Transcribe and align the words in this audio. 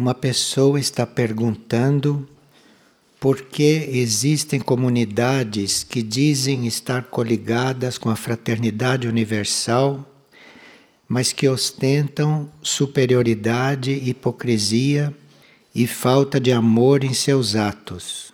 Uma 0.00 0.14
pessoa 0.14 0.80
está 0.80 1.06
perguntando 1.06 2.26
por 3.20 3.42
que 3.42 3.86
existem 3.92 4.58
comunidades 4.58 5.84
que 5.84 6.02
dizem 6.02 6.66
estar 6.66 7.02
coligadas 7.02 7.98
com 7.98 8.08
a 8.08 8.16
fraternidade 8.16 9.06
universal, 9.06 10.10
mas 11.06 11.34
que 11.34 11.46
ostentam 11.46 12.50
superioridade, 12.62 13.90
hipocrisia 13.90 15.14
e 15.74 15.86
falta 15.86 16.40
de 16.40 16.50
amor 16.50 17.04
em 17.04 17.12
seus 17.12 17.54
atos. 17.54 18.32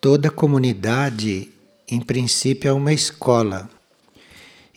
Toda 0.00 0.30
comunidade, 0.30 1.50
em 1.88 2.00
princípio, 2.00 2.68
é 2.68 2.72
uma 2.72 2.92
escola. 2.92 3.68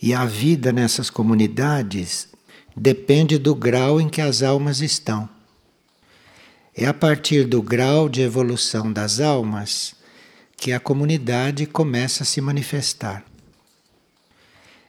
E 0.02 0.12
a 0.12 0.24
vida 0.24 0.72
nessas 0.72 1.08
comunidades 1.08 2.36
depende 2.78 3.38
do 3.38 3.54
grau 3.54 4.00
em 4.00 4.08
que 4.08 4.20
as 4.20 4.42
almas 4.42 4.80
estão. 4.80 5.28
É 6.74 6.86
a 6.86 6.94
partir 6.94 7.44
do 7.44 7.60
grau 7.60 8.08
de 8.08 8.22
evolução 8.22 8.92
das 8.92 9.20
almas 9.20 9.94
que 10.56 10.72
a 10.72 10.80
comunidade 10.80 11.66
começa 11.66 12.22
a 12.22 12.26
se 12.26 12.40
manifestar. 12.40 13.24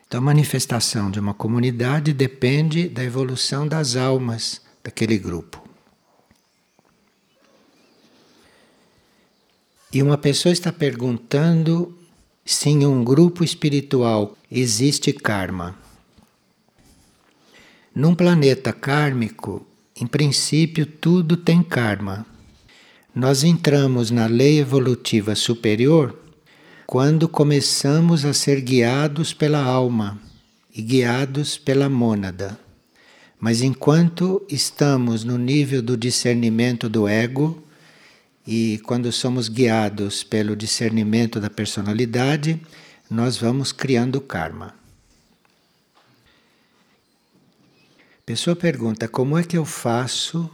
Então, 0.07 0.19
a 0.19 0.23
manifestação 0.23 1.11
de 1.11 1.19
uma 1.19 1.33
comunidade 1.33 2.13
depende 2.13 2.87
da 2.87 3.03
evolução 3.03 3.67
das 3.67 3.95
almas 3.95 4.61
daquele 4.83 5.17
grupo. 5.17 5.63
E 9.91 10.01
uma 10.01 10.17
pessoa 10.17 10.53
está 10.53 10.71
perguntando 10.71 11.95
se 12.45 12.69
em 12.69 12.85
um 12.85 13.03
grupo 13.03 13.43
espiritual 13.43 14.35
existe 14.51 15.11
karma. 15.13 15.75
Num 17.93 18.13
planeta 18.13 18.71
kármico, 18.71 19.65
em 19.99 20.05
princípio, 20.05 20.85
tudo 20.85 21.35
tem 21.35 21.63
karma. 21.63 22.25
Nós 23.13 23.43
entramos 23.43 24.11
na 24.11 24.27
lei 24.27 24.59
evolutiva 24.59 25.35
superior 25.35 26.17
quando 26.85 27.27
começamos 27.27 28.25
a 28.25 28.33
ser 28.33 28.61
guiados 28.61 29.33
pela 29.33 29.61
alma 29.61 30.19
e 30.73 30.81
guiados 30.81 31.57
pela 31.57 31.89
mônada. 31.89 32.59
Mas 33.39 33.61
enquanto 33.61 34.45
estamos 34.49 35.23
no 35.23 35.37
nível 35.37 35.81
do 35.81 35.97
discernimento 35.97 36.87
do 36.87 37.07
ego, 37.07 37.63
e 38.45 38.79
quando 38.83 39.11
somos 39.11 39.47
guiados 39.47 40.23
pelo 40.23 40.55
discernimento 40.55 41.39
da 41.39 41.49
personalidade, 41.49 42.59
nós 43.09 43.37
vamos 43.37 43.71
criando 43.71 44.21
karma. 44.21 44.78
Pessoa 48.29 48.55
pergunta: 48.55 49.07
como 49.07 49.39
é 49.39 49.43
que 49.43 49.57
eu 49.57 49.65
faço 49.65 50.47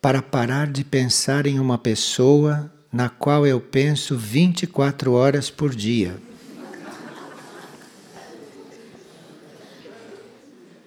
para 0.00 0.22
parar 0.22 0.68
de 0.68 0.84
pensar 0.84 1.46
em 1.46 1.58
uma 1.58 1.76
pessoa 1.76 2.72
na 2.92 3.08
qual 3.08 3.44
eu 3.44 3.60
penso 3.60 4.16
24 4.16 5.12
horas 5.14 5.50
por 5.50 5.74
dia? 5.74 6.16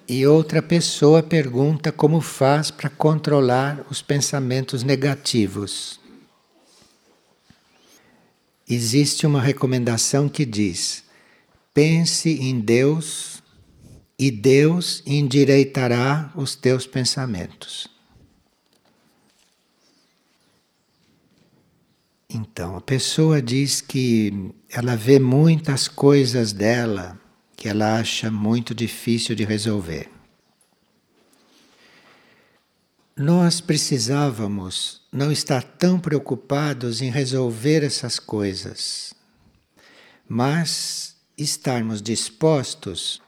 E 0.08 0.26
outra 0.26 0.62
pessoa 0.62 1.22
pergunta 1.22 1.92
como 1.92 2.18
faz 2.22 2.70
para 2.70 2.88
controlar 2.88 3.84
os 3.90 4.00
pensamentos 4.00 4.82
negativos 4.82 6.00
existe 8.66 9.26
uma 9.26 9.42
recomendação 9.42 10.30
que 10.30 10.46
diz: 10.46 11.04
pense 11.74 12.30
em 12.40 12.58
Deus 12.58 13.31
e 14.22 14.30
Deus 14.30 15.02
endireitará 15.04 16.32
os 16.36 16.54
teus 16.54 16.86
pensamentos. 16.86 17.88
Então, 22.30 22.76
a 22.76 22.80
pessoa 22.80 23.42
diz 23.42 23.80
que 23.80 24.54
ela 24.70 24.94
vê 24.94 25.18
muitas 25.18 25.88
coisas 25.88 26.52
dela 26.52 27.20
que 27.56 27.68
ela 27.68 27.98
acha 27.98 28.30
muito 28.30 28.72
difícil 28.72 29.34
de 29.34 29.42
resolver. 29.42 30.08
Nós 33.16 33.60
precisávamos 33.60 35.02
não 35.10 35.32
estar 35.32 35.64
tão 35.64 35.98
preocupados 35.98 37.02
em 37.02 37.10
resolver 37.10 37.82
essas 37.82 38.20
coisas, 38.20 39.12
mas 40.28 41.16
estarmos 41.36 42.00
dispostos 42.00 43.20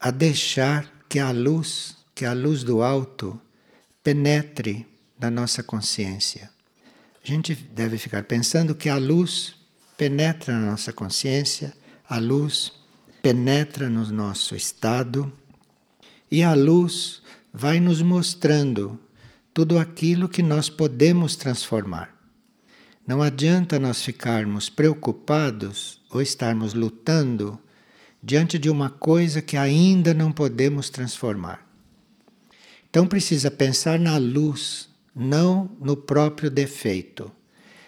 a 0.00 0.10
deixar 0.10 0.90
que 1.08 1.18
a 1.18 1.30
luz, 1.30 1.96
que 2.14 2.24
a 2.24 2.32
luz 2.32 2.64
do 2.64 2.82
alto, 2.82 3.38
penetre 4.02 4.86
na 5.20 5.30
nossa 5.30 5.62
consciência. 5.62 6.50
A 7.22 7.28
gente 7.28 7.54
deve 7.54 7.98
ficar 7.98 8.22
pensando 8.24 8.74
que 8.74 8.88
a 8.88 8.96
luz 8.96 9.54
penetra 9.98 10.58
na 10.58 10.70
nossa 10.70 10.92
consciência, 10.92 11.74
a 12.08 12.18
luz 12.18 12.72
penetra 13.20 13.90
no 13.90 14.10
nosso 14.10 14.56
estado 14.56 15.30
e 16.30 16.42
a 16.42 16.54
luz 16.54 17.20
vai 17.52 17.78
nos 17.78 18.00
mostrando 18.00 18.98
tudo 19.52 19.78
aquilo 19.78 20.28
que 20.28 20.42
nós 20.42 20.70
podemos 20.70 21.36
transformar. 21.36 22.16
Não 23.06 23.20
adianta 23.20 23.78
nós 23.78 24.02
ficarmos 24.02 24.70
preocupados 24.70 26.00
ou 26.10 26.22
estarmos 26.22 26.72
lutando 26.72 27.60
diante 28.22 28.58
de 28.58 28.68
uma 28.68 28.90
coisa 28.90 29.40
que 29.40 29.56
ainda 29.56 30.12
não 30.12 30.30
podemos 30.30 30.90
transformar. 30.90 31.66
Então 32.88 33.06
precisa 33.06 33.50
pensar 33.50 33.98
na 33.98 34.16
luz, 34.18 34.88
não 35.14 35.70
no 35.80 35.96
próprio 35.96 36.50
defeito. 36.50 37.30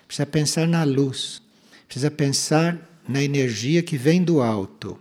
Precisa 0.07 0.27
pensar 0.27 0.69
na 0.69 0.85
luz, 0.85 1.43
precisa 1.87 2.11
pensar 2.11 2.89
na 3.09 3.23
energia 3.23 3.83
que 3.83 3.97
vem 3.97 4.23
do 4.23 4.41
alto. 4.41 4.99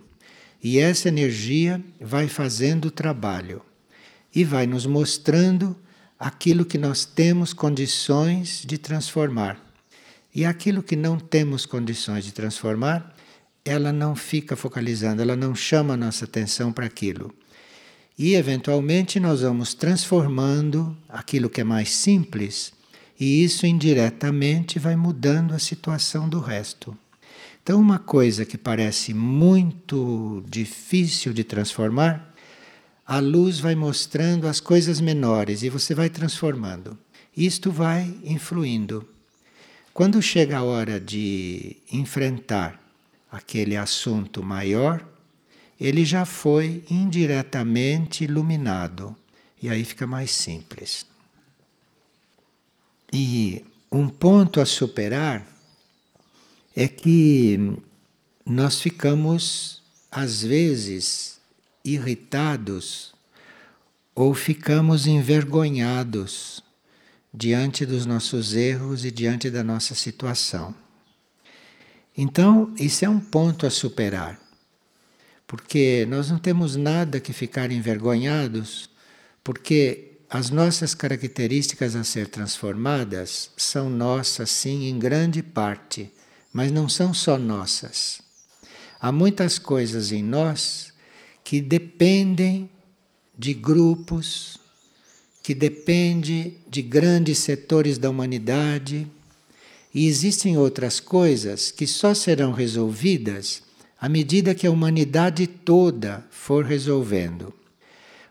E 0.62 0.78
essa 0.78 1.08
energia 1.08 1.82
vai 2.00 2.28
fazendo 2.28 2.86
o 2.86 2.90
trabalho 2.90 3.62
e 4.34 4.44
vai 4.44 4.66
nos 4.66 4.86
mostrando 4.86 5.76
aquilo 6.18 6.64
que 6.64 6.78
nós 6.78 7.04
temos 7.04 7.52
condições 7.52 8.62
de 8.64 8.78
transformar. 8.78 9.60
E 10.34 10.44
aquilo 10.44 10.82
que 10.82 10.96
não 10.96 11.18
temos 11.18 11.66
condições 11.66 12.24
de 12.24 12.32
transformar, 12.32 13.11
ela 13.64 13.92
não 13.92 14.16
fica 14.16 14.56
focalizando, 14.56 15.22
ela 15.22 15.36
não 15.36 15.54
chama 15.54 15.94
a 15.94 15.96
nossa 15.96 16.24
atenção 16.24 16.72
para 16.72 16.86
aquilo. 16.86 17.32
E 18.18 18.34
eventualmente 18.34 19.18
nós 19.18 19.40
vamos 19.40 19.74
transformando 19.74 20.96
aquilo 21.08 21.48
que 21.48 21.60
é 21.60 21.64
mais 21.64 21.90
simples, 21.90 22.72
e 23.18 23.44
isso 23.44 23.66
indiretamente 23.66 24.78
vai 24.78 24.96
mudando 24.96 25.54
a 25.54 25.58
situação 25.58 26.28
do 26.28 26.40
resto. 26.40 26.96
Então, 27.62 27.80
uma 27.80 27.98
coisa 28.00 28.44
que 28.44 28.58
parece 28.58 29.14
muito 29.14 30.42
difícil 30.48 31.32
de 31.32 31.44
transformar, 31.44 32.34
a 33.06 33.20
luz 33.20 33.60
vai 33.60 33.76
mostrando 33.76 34.48
as 34.48 34.58
coisas 34.58 35.00
menores 35.00 35.62
e 35.62 35.68
você 35.68 35.94
vai 35.94 36.10
transformando. 36.10 36.98
Isto 37.36 37.70
vai 37.70 38.12
influindo. 38.24 39.08
Quando 39.94 40.20
chega 40.20 40.58
a 40.58 40.62
hora 40.64 40.98
de 40.98 41.76
enfrentar 41.92 42.81
aquele 43.32 43.78
assunto 43.78 44.42
maior, 44.42 45.02
ele 45.80 46.04
já 46.04 46.26
foi 46.26 46.84
indiretamente 46.90 48.24
iluminado 48.24 49.16
e 49.60 49.70
aí 49.70 49.84
fica 49.84 50.06
mais 50.06 50.30
simples. 50.30 51.06
E 53.10 53.64
um 53.90 54.08
ponto 54.08 54.60
a 54.60 54.66
superar 54.66 55.46
é 56.76 56.86
que 56.86 57.76
nós 58.44 58.80
ficamos, 58.80 59.82
às 60.10 60.42
vezes, 60.42 61.40
irritados 61.84 63.14
ou 64.14 64.34
ficamos 64.34 65.06
envergonhados 65.06 66.62
diante 67.32 67.86
dos 67.86 68.04
nossos 68.04 68.54
erros 68.54 69.04
e 69.04 69.10
diante 69.10 69.50
da 69.50 69.64
nossa 69.64 69.94
situação. 69.94 70.81
Então, 72.16 72.74
isso 72.78 73.04
é 73.04 73.08
um 73.08 73.18
ponto 73.20 73.66
a 73.66 73.70
superar, 73.70 74.38
porque 75.46 76.06
nós 76.08 76.30
não 76.30 76.38
temos 76.38 76.76
nada 76.76 77.20
que 77.20 77.32
ficar 77.32 77.70
envergonhados, 77.72 78.90
porque 79.42 80.12
as 80.28 80.50
nossas 80.50 80.94
características 80.94 81.94
a 81.94 82.04
ser 82.04 82.26
transformadas 82.28 83.50
são 83.56 83.90
nossas, 83.90 84.50
sim, 84.50 84.88
em 84.88 84.98
grande 84.98 85.42
parte, 85.42 86.10
mas 86.52 86.70
não 86.70 86.88
são 86.88 87.12
só 87.12 87.38
nossas. 87.38 88.20
Há 89.00 89.10
muitas 89.10 89.58
coisas 89.58 90.12
em 90.12 90.22
nós 90.22 90.92
que 91.42 91.60
dependem 91.60 92.70
de 93.36 93.52
grupos, 93.52 94.58
que 95.42 95.54
dependem 95.54 96.56
de 96.68 96.82
grandes 96.82 97.38
setores 97.38 97.98
da 97.98 98.08
humanidade. 98.08 99.06
E 99.94 100.06
existem 100.06 100.56
outras 100.56 101.00
coisas 101.00 101.70
que 101.70 101.86
só 101.86 102.14
serão 102.14 102.52
resolvidas 102.52 103.62
à 104.00 104.08
medida 104.08 104.54
que 104.54 104.66
a 104.66 104.70
humanidade 104.70 105.46
toda 105.46 106.26
for 106.30 106.64
resolvendo. 106.64 107.52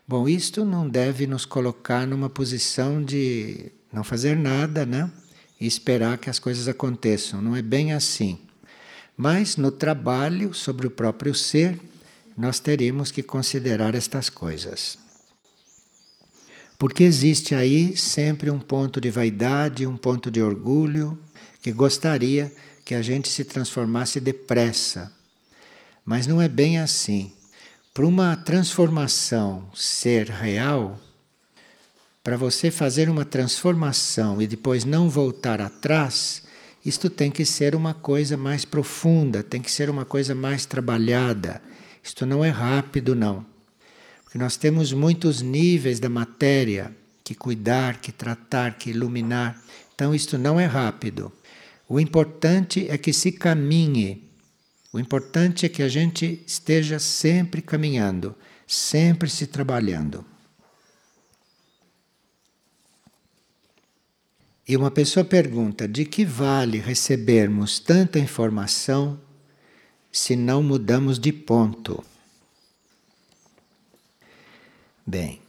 Bom, 0.06 0.28
isto 0.28 0.64
não 0.64 0.88
deve 0.88 1.26
nos 1.26 1.44
colocar 1.44 2.06
numa 2.06 2.28
posição 2.28 3.02
de 3.02 3.72
não 3.92 4.02
fazer 4.02 4.36
nada, 4.36 4.84
né? 4.84 5.10
E 5.60 5.66
esperar 5.66 6.18
que 6.18 6.28
as 6.28 6.38
coisas 6.38 6.66
aconteçam. 6.66 7.40
Não 7.40 7.54
é 7.54 7.62
bem 7.62 7.92
assim. 7.92 8.38
Mas 9.16 9.56
no 9.56 9.70
trabalho 9.70 10.52
sobre 10.52 10.86
o 10.86 10.90
próprio 10.90 11.34
ser, 11.34 11.78
nós 12.36 12.58
teríamos 12.58 13.10
que 13.10 13.22
considerar 13.22 13.94
estas 13.94 14.28
coisas. 14.28 14.98
Porque 16.78 17.04
existe 17.04 17.54
aí 17.54 17.96
sempre 17.96 18.50
um 18.50 18.58
ponto 18.58 19.00
de 19.00 19.10
vaidade, 19.10 19.86
um 19.86 19.96
ponto 19.96 20.30
de 20.30 20.42
orgulho, 20.42 21.16
que 21.62 21.72
gostaria 21.72 22.52
que 22.84 22.94
a 22.94 23.00
gente 23.00 23.28
se 23.28 23.44
transformasse 23.44 24.20
depressa. 24.20 25.12
Mas 26.04 26.26
não 26.26 26.42
é 26.42 26.48
bem 26.48 26.78
assim. 26.78 27.32
Para 27.94 28.04
uma 28.04 28.36
transformação 28.36 29.70
ser 29.74 30.28
real, 30.28 30.98
para 32.24 32.36
você 32.36 32.70
fazer 32.70 33.08
uma 33.08 33.24
transformação 33.24 34.42
e 34.42 34.46
depois 34.46 34.84
não 34.84 35.08
voltar 35.08 35.60
atrás, 35.60 36.42
isto 36.84 37.08
tem 37.08 37.30
que 37.30 37.44
ser 37.44 37.76
uma 37.76 37.94
coisa 37.94 38.36
mais 38.36 38.64
profunda, 38.64 39.42
tem 39.42 39.62
que 39.62 39.70
ser 39.70 39.88
uma 39.88 40.04
coisa 40.04 40.34
mais 40.34 40.66
trabalhada. 40.66 41.62
Isto 42.02 42.26
não 42.26 42.44
é 42.44 42.48
rápido, 42.48 43.14
não. 43.14 43.46
Porque 44.24 44.38
nós 44.38 44.56
temos 44.56 44.92
muitos 44.92 45.42
níveis 45.42 46.00
da 46.00 46.08
matéria 46.08 46.92
que 47.22 47.34
cuidar, 47.34 48.00
que 48.00 48.10
tratar, 48.10 48.78
que 48.78 48.90
iluminar. 48.90 49.62
Então, 49.94 50.14
isto 50.14 50.36
não 50.38 50.58
é 50.58 50.66
rápido. 50.66 51.32
O 51.88 52.00
importante 52.00 52.86
é 52.88 52.96
que 52.96 53.12
se 53.12 53.32
caminhe 53.32 54.32
o 54.92 55.00
importante 55.00 55.64
é 55.64 55.70
que 55.70 55.82
a 55.82 55.88
gente 55.88 56.44
esteja 56.46 56.98
sempre 56.98 57.62
caminhando, 57.62 58.36
sempre 58.66 59.30
se 59.30 59.46
trabalhando. 59.46 60.24
E 64.68 64.76
uma 64.76 64.90
pessoa 64.90 65.24
pergunta: 65.24 65.88
de 65.88 66.04
que 66.04 66.26
vale 66.26 66.78
recebermos 66.78 67.78
tanta 67.78 68.18
informação 68.18 69.18
se 70.10 70.36
não 70.36 70.62
mudamos 70.62 71.18
de 71.18 71.32
ponto? 71.32 72.04
Bem, 75.06 75.40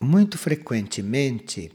muito 0.00 0.38
frequentemente 0.38 1.72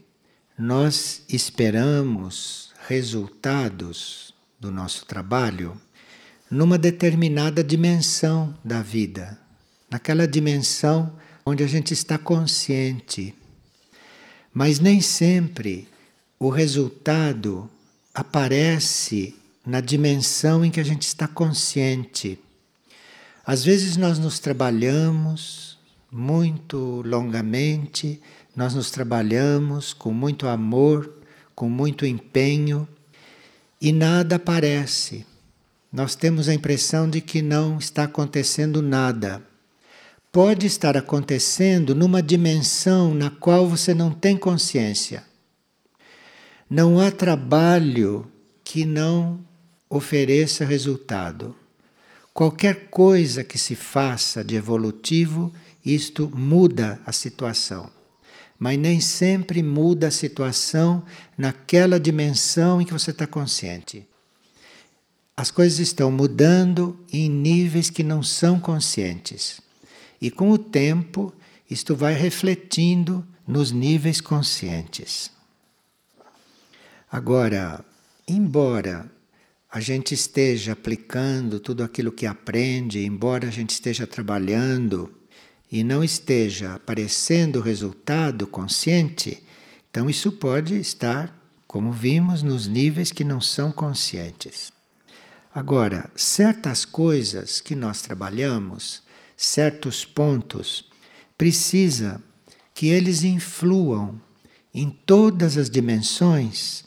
nós 0.58 1.22
esperamos 1.28 2.72
resultados 2.86 4.32
do 4.58 4.70
nosso 4.70 5.04
trabalho 5.04 5.80
numa 6.48 6.78
determinada 6.78 7.64
dimensão 7.64 8.56
da 8.64 8.80
vida, 8.80 9.36
naquela 9.90 10.28
dimensão 10.28 11.12
onde 11.44 11.64
a 11.64 11.66
gente 11.66 11.92
está 11.92 12.16
consciente. 12.16 13.34
Mas 14.52 14.78
nem 14.78 15.00
sempre 15.00 15.88
o 16.38 16.48
resultado 16.48 17.68
aparece 18.14 19.34
na 19.66 19.80
dimensão 19.80 20.64
em 20.64 20.70
que 20.70 20.78
a 20.78 20.84
gente 20.84 21.02
está 21.02 21.26
consciente. 21.26 22.38
Às 23.44 23.64
vezes 23.64 23.96
nós 23.96 24.20
nos 24.20 24.38
trabalhamos 24.38 25.76
muito 26.12 27.02
longamente, 27.04 28.20
nós 28.56 28.72
nos 28.74 28.90
trabalhamos 28.90 29.92
com 29.92 30.12
muito 30.12 30.46
amor, 30.46 31.12
com 31.54 31.68
muito 31.68 32.06
empenho 32.06 32.86
e 33.80 33.92
nada 33.92 34.36
aparece. 34.36 35.26
Nós 35.92 36.14
temos 36.14 36.48
a 36.48 36.54
impressão 36.54 37.08
de 37.10 37.20
que 37.20 37.42
não 37.42 37.78
está 37.78 38.04
acontecendo 38.04 38.80
nada. 38.80 39.42
Pode 40.30 40.66
estar 40.66 40.96
acontecendo 40.96 41.94
numa 41.94 42.22
dimensão 42.22 43.12
na 43.12 43.30
qual 43.30 43.68
você 43.68 43.92
não 43.92 44.12
tem 44.12 44.36
consciência. 44.36 45.24
Não 46.70 47.00
há 47.00 47.10
trabalho 47.10 48.30
que 48.62 48.84
não 48.84 49.40
ofereça 49.88 50.64
resultado. 50.64 51.54
Qualquer 52.32 52.88
coisa 52.88 53.44
que 53.44 53.58
se 53.58 53.76
faça 53.76 54.42
de 54.42 54.56
evolutivo, 54.56 55.52
isto 55.84 56.30
muda 56.34 57.00
a 57.06 57.12
situação 57.12 57.93
mas 58.58 58.78
nem 58.78 59.00
sempre 59.00 59.62
muda 59.62 60.08
a 60.08 60.10
situação 60.10 61.04
naquela 61.36 61.98
dimensão 61.98 62.80
em 62.80 62.84
que 62.84 62.92
você 62.92 63.10
está 63.10 63.26
consciente. 63.26 64.06
As 65.36 65.50
coisas 65.50 65.80
estão 65.80 66.12
mudando 66.12 66.98
em 67.12 67.28
níveis 67.28 67.90
que 67.90 68.04
não 68.04 68.22
são 68.22 68.60
conscientes. 68.60 69.60
E 70.20 70.30
com 70.30 70.50
o 70.50 70.58
tempo, 70.58 71.34
isto 71.68 71.96
vai 71.96 72.14
refletindo 72.14 73.26
nos 73.46 73.72
níveis 73.72 74.20
conscientes. 74.20 75.30
Agora, 77.10 77.84
embora 78.26 79.10
a 79.70 79.80
gente 79.80 80.14
esteja 80.14 80.72
aplicando 80.72 81.58
tudo 81.58 81.82
aquilo 81.82 82.12
que 82.12 82.26
aprende, 82.26 83.04
embora 83.04 83.48
a 83.48 83.50
gente 83.50 83.70
esteja 83.70 84.06
trabalhando, 84.06 85.12
e 85.74 85.82
não 85.82 86.04
esteja 86.04 86.74
aparecendo 86.74 87.56
o 87.56 87.60
resultado 87.60 88.46
consciente, 88.46 89.42
então 89.90 90.08
isso 90.08 90.30
pode 90.30 90.76
estar, 90.76 91.36
como 91.66 91.90
vimos, 91.90 92.44
nos 92.44 92.68
níveis 92.68 93.10
que 93.10 93.24
não 93.24 93.40
são 93.40 93.72
conscientes. 93.72 94.72
Agora, 95.52 96.08
certas 96.14 96.84
coisas 96.84 97.60
que 97.60 97.74
nós 97.74 98.02
trabalhamos, 98.02 99.02
certos 99.36 100.04
pontos, 100.04 100.88
precisa 101.36 102.22
que 102.72 102.86
eles 102.86 103.24
influam 103.24 104.20
em 104.72 104.88
todas 104.88 105.56
as 105.56 105.68
dimensões, 105.68 106.84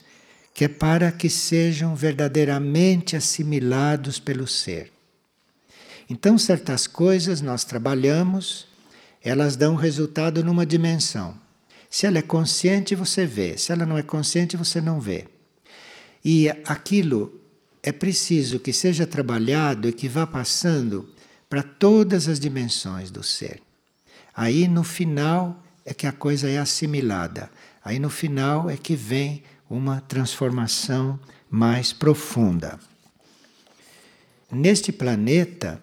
que 0.54 0.64
é 0.64 0.70
para 0.70 1.12
que 1.12 1.30
sejam 1.30 1.94
verdadeiramente 1.94 3.18
assimilados 3.18 4.18
pelo 4.18 4.48
ser. 4.48 4.94
Então, 6.10 6.38
certas 6.38 6.88
coisas 6.88 7.42
nós 7.42 7.66
trabalhamos 7.66 8.77
elas 9.28 9.56
dão 9.56 9.76
resultado 9.76 10.44
numa 10.44 10.66
dimensão. 10.66 11.36
Se 11.90 12.06
ela 12.06 12.20
é 12.20 12.22
consciente, 12.22 12.96
você 12.96 13.26
vê. 13.26 13.58
Se 13.58 13.72
ela 13.72 13.86
não 13.86 13.98
é 13.98 14.04
consciente, 14.04 14.56
você 14.56 14.80
não 14.80 15.00
vê. 15.00 15.26
E 16.24 16.50
aquilo 16.66 17.42
é 17.82 17.92
preciso 17.92 18.60
que 18.60 18.74
seja 18.74 19.08
trabalhado 19.08 19.88
e 19.88 19.94
que 19.94 20.08
vá 20.08 20.26
passando 20.28 21.10
para 21.50 21.64
todas 21.64 22.28
as 22.28 22.40
dimensões 22.40 23.10
do 23.10 23.24
ser. 23.24 23.62
Aí 24.36 24.68
no 24.68 24.84
final 24.84 25.64
é 25.86 25.94
que 25.94 26.06
a 26.06 26.12
coisa 26.12 26.50
é 26.50 26.58
assimilada. 26.58 27.50
Aí 27.84 28.00
no 28.00 28.10
final 28.10 28.70
é 28.70 28.78
que 28.78 28.96
vem 28.96 29.44
uma 29.70 30.02
transformação 30.02 31.20
mais 31.50 31.94
profunda. 31.94 32.80
Neste 34.52 34.92
planeta, 34.92 35.82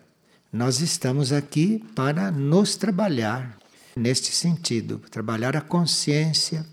nós 0.54 0.80
estamos 0.80 1.32
aqui 1.32 1.84
para 1.96 2.30
nos 2.30 2.76
trabalhar 2.76 3.58
neste 3.96 4.30
sentido, 4.30 5.00
trabalhar 5.10 5.56
a 5.56 5.60
consciência, 5.60 6.64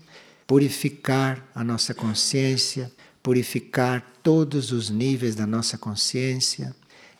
purificar 0.46 1.44
a 1.52 1.64
nossa 1.64 1.92
consciência, 1.92 2.92
purificar 3.20 4.06
todos 4.22 4.70
os 4.70 4.88
níveis 4.88 5.34
da 5.34 5.48
nossa 5.48 5.76
consciência 5.76 6.72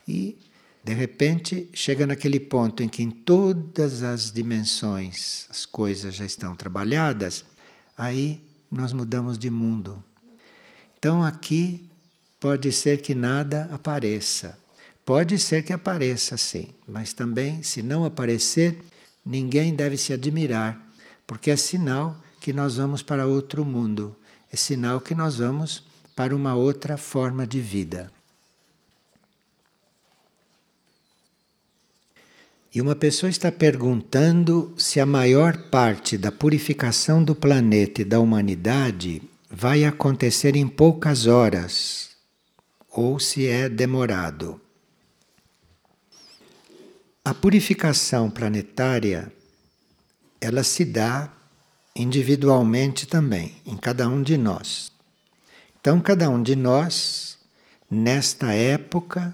e 0.06 0.38
de 0.84 0.94
repente 0.94 1.68
chega 1.74 2.06
naquele 2.06 2.38
ponto 2.38 2.80
em 2.80 2.88
que 2.88 3.02
em 3.02 3.10
todas 3.10 4.04
as 4.04 4.30
dimensões 4.30 5.48
as 5.50 5.66
coisas 5.66 6.14
já 6.14 6.24
estão 6.24 6.54
trabalhadas, 6.54 7.44
aí 7.98 8.40
nós 8.70 8.92
mudamos 8.92 9.36
de 9.36 9.50
mundo. 9.50 10.00
Então 10.96 11.24
aqui 11.24 11.90
pode 12.38 12.70
ser 12.70 13.02
que 13.02 13.16
nada 13.16 13.68
apareça, 13.72 14.61
Pode 15.04 15.38
ser 15.38 15.64
que 15.64 15.72
apareça, 15.72 16.36
sim, 16.36 16.68
mas 16.86 17.12
também, 17.12 17.62
se 17.62 17.82
não 17.82 18.04
aparecer, 18.04 18.78
ninguém 19.26 19.74
deve 19.74 19.96
se 19.96 20.12
admirar, 20.12 20.80
porque 21.26 21.50
é 21.50 21.56
sinal 21.56 22.16
que 22.40 22.52
nós 22.52 22.76
vamos 22.76 23.02
para 23.02 23.26
outro 23.26 23.64
mundo, 23.64 24.14
é 24.52 24.56
sinal 24.56 25.00
que 25.00 25.14
nós 25.14 25.38
vamos 25.38 25.84
para 26.14 26.36
uma 26.36 26.54
outra 26.54 26.96
forma 26.96 27.44
de 27.46 27.60
vida. 27.60 28.12
E 32.74 32.80
uma 32.80 32.94
pessoa 32.94 33.28
está 33.28 33.52
perguntando 33.52 34.72
se 34.78 34.98
a 34.98 35.04
maior 35.04 35.56
parte 35.68 36.16
da 36.16 36.32
purificação 36.32 37.22
do 37.22 37.34
planeta 37.34 38.00
e 38.00 38.04
da 38.04 38.18
humanidade 38.18 39.20
vai 39.50 39.84
acontecer 39.84 40.56
em 40.56 40.66
poucas 40.66 41.26
horas 41.26 42.12
ou 42.88 43.18
se 43.18 43.46
é 43.46 43.68
demorado. 43.68 44.61
A 47.24 47.32
purificação 47.32 48.28
planetária 48.28 49.32
ela 50.40 50.64
se 50.64 50.84
dá 50.84 51.32
individualmente 51.94 53.06
também, 53.06 53.54
em 53.64 53.76
cada 53.76 54.08
um 54.08 54.20
de 54.20 54.36
nós. 54.36 54.90
Então, 55.80 56.00
cada 56.00 56.28
um 56.28 56.42
de 56.42 56.56
nós, 56.56 57.38
nesta 57.88 58.52
época, 58.52 59.32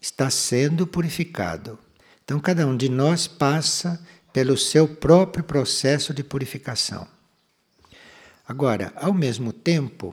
está 0.00 0.30
sendo 0.30 0.84
purificado. 0.84 1.78
Então, 2.24 2.40
cada 2.40 2.66
um 2.66 2.76
de 2.76 2.88
nós 2.88 3.28
passa 3.28 4.04
pelo 4.32 4.56
seu 4.56 4.88
próprio 4.88 5.44
processo 5.44 6.12
de 6.12 6.24
purificação. 6.24 7.06
Agora, 8.48 8.92
ao 8.96 9.14
mesmo 9.14 9.52
tempo, 9.52 10.12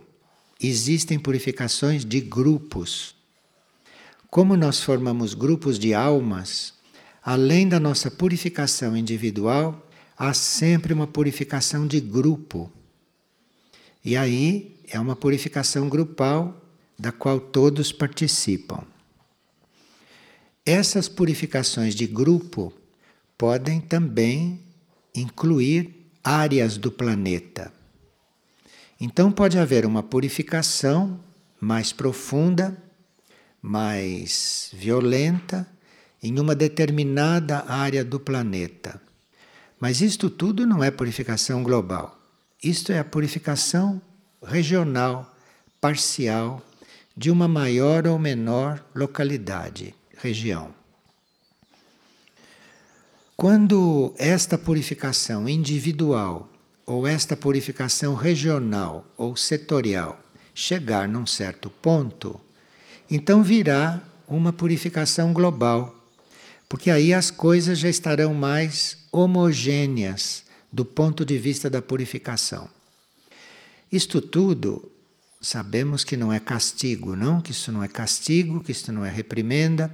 existem 0.61 1.17
purificações 1.17 2.05
de 2.05 2.21
grupos. 2.21 3.15
Como 4.29 4.55
nós 4.55 4.79
formamos 4.79 5.33
grupos 5.33 5.79
de 5.79 5.91
almas, 5.91 6.77
além 7.23 7.67
da 7.67 7.79
nossa 7.79 8.09
purificação 8.09 8.95
individual, 8.95 9.87
há 10.17 10.33
sempre 10.33 10.93
uma 10.93 11.07
purificação 11.07 11.87
de 11.87 11.99
grupo. 11.99 12.71
E 14.03 14.15
aí 14.17 14.79
é 14.89 14.99
uma 14.99 15.15
purificação 15.15 15.87
grupal 15.89 16.59
da 16.97 17.11
qual 17.11 17.39
todos 17.39 17.91
participam. 17.91 18.83
Essas 20.65 21.07
purificações 21.07 21.95
de 21.95 22.05
grupo 22.05 22.73
podem 23.37 23.79
também 23.79 24.59
incluir 25.15 26.11
áreas 26.23 26.77
do 26.77 26.91
planeta. 26.91 27.71
Então 28.99 29.31
pode 29.31 29.57
haver 29.57 29.85
uma 29.85 30.03
purificação 30.03 31.19
mais 31.59 31.93
profunda, 31.93 32.77
mais 33.61 34.69
violenta 34.73 35.65
em 36.21 36.39
uma 36.39 36.53
determinada 36.55 37.65
área 37.67 38.03
do 38.03 38.19
planeta. 38.19 39.01
Mas 39.79 40.01
isto 40.01 40.29
tudo 40.29 40.65
não 40.65 40.83
é 40.83 40.91
purificação 40.91 41.63
global. 41.63 42.19
Isto 42.61 42.91
é 42.91 42.99
a 42.99 43.05
purificação 43.05 44.01
regional, 44.43 45.35
parcial, 45.79 46.61
de 47.15 47.31
uma 47.31 47.47
maior 47.47 48.07
ou 48.07 48.19
menor 48.19 48.83
localidade, 48.93 49.95
região. 50.17 50.73
Quando 53.35 54.13
esta 54.17 54.57
purificação 54.57 55.47
individual 55.47 56.49
ou 56.85 57.07
esta 57.07 57.37
purificação 57.37 58.13
regional 58.13 59.05
ou 59.17 59.35
setorial 59.37 60.19
chegar 60.53 61.07
num 61.07 61.25
certo 61.25 61.69
ponto, 61.69 62.39
então 63.09 63.41
virá 63.41 64.01
uma 64.27 64.51
purificação 64.51 65.31
global, 65.31 65.95
porque 66.69 66.91
aí 66.91 67.13
as 67.13 67.31
coisas 67.31 67.79
já 67.79 67.89
estarão 67.89 68.33
mais 68.33 68.97
homogêneas 69.11 70.43
do 70.71 70.85
ponto 70.85 71.25
de 71.25 71.37
vista 71.37 71.67
da 71.67 71.81
purificação. 71.81 72.69
Isto 73.91 74.21
tudo 74.21 74.91
sabemos 75.41 76.03
que 76.03 76.15
não 76.15 76.31
é 76.31 76.39
castigo, 76.39 77.15
não, 77.15 77.41
que 77.41 77.51
isso 77.51 77.71
não 77.71 77.83
é 77.83 77.87
castigo, 77.87 78.63
que 78.63 78.71
isto 78.71 78.91
não 78.91 79.03
é 79.03 79.09
reprimenda, 79.09 79.93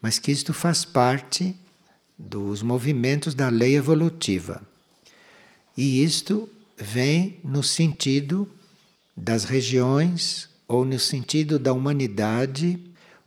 mas 0.00 0.18
que 0.20 0.30
isto 0.30 0.54
faz 0.54 0.84
parte 0.84 1.56
dos 2.16 2.62
movimentos 2.62 3.34
da 3.34 3.48
lei 3.48 3.74
evolutiva. 3.74 4.62
E 5.76 6.04
isto 6.04 6.48
vem 6.76 7.40
no 7.42 7.62
sentido 7.62 8.48
das 9.16 9.44
regiões, 9.44 10.48
ou 10.68 10.84
no 10.84 10.98
sentido 10.98 11.58
da 11.58 11.72
humanidade, 11.72 12.78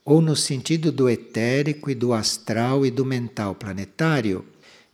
ou 0.07 0.21
no 0.21 0.37
sentido 0.37 0.89
do 0.89 1.09
etérico 1.09 1.91
e 1.91 1.93
do 1.93 2.13
astral 2.13 2.85
e 2.85 2.89
do 2.89 3.03
mental 3.03 3.53
planetário, 3.53 4.45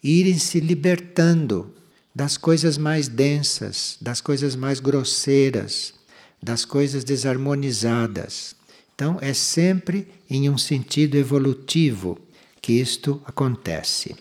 irem 0.03 0.39
se 0.39 0.59
libertando 0.59 1.71
das 2.15 2.35
coisas 2.35 2.79
mais 2.79 3.07
densas, 3.07 3.95
das 4.01 4.19
coisas 4.19 4.55
mais 4.55 4.79
grosseiras, 4.79 5.93
das 6.41 6.65
coisas 6.65 7.03
desarmonizadas. 7.03 8.55
Então, 8.95 9.19
é 9.21 9.35
sempre 9.35 10.07
em 10.27 10.49
um 10.49 10.57
sentido 10.57 11.15
evolutivo 11.15 12.19
que 12.59 12.73
isto 12.73 13.21
acontece. 13.23 14.15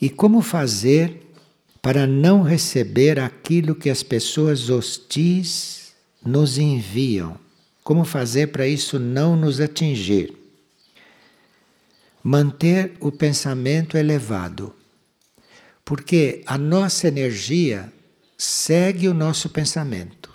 E 0.00 0.08
como 0.08 0.42
fazer 0.42 1.22
para 1.82 2.06
não 2.06 2.42
receber 2.42 3.18
aquilo 3.18 3.74
que 3.74 3.90
as 3.90 4.04
pessoas 4.04 4.70
hostis 4.70 5.92
nos 6.24 6.56
enviam? 6.56 7.42
Como 7.84 8.04
fazer 8.04 8.48
para 8.48 8.66
isso 8.66 8.98
não 8.98 9.36
nos 9.36 9.60
atingir? 9.60 10.34
Manter 12.22 12.94
o 12.98 13.12
pensamento 13.12 13.96
elevado. 13.96 14.74
Porque 15.84 16.42
a 16.46 16.58
nossa 16.58 17.06
energia 17.06 17.92
segue 18.36 19.06
o 19.06 19.14
nosso 19.14 19.50
pensamento. 19.50 20.32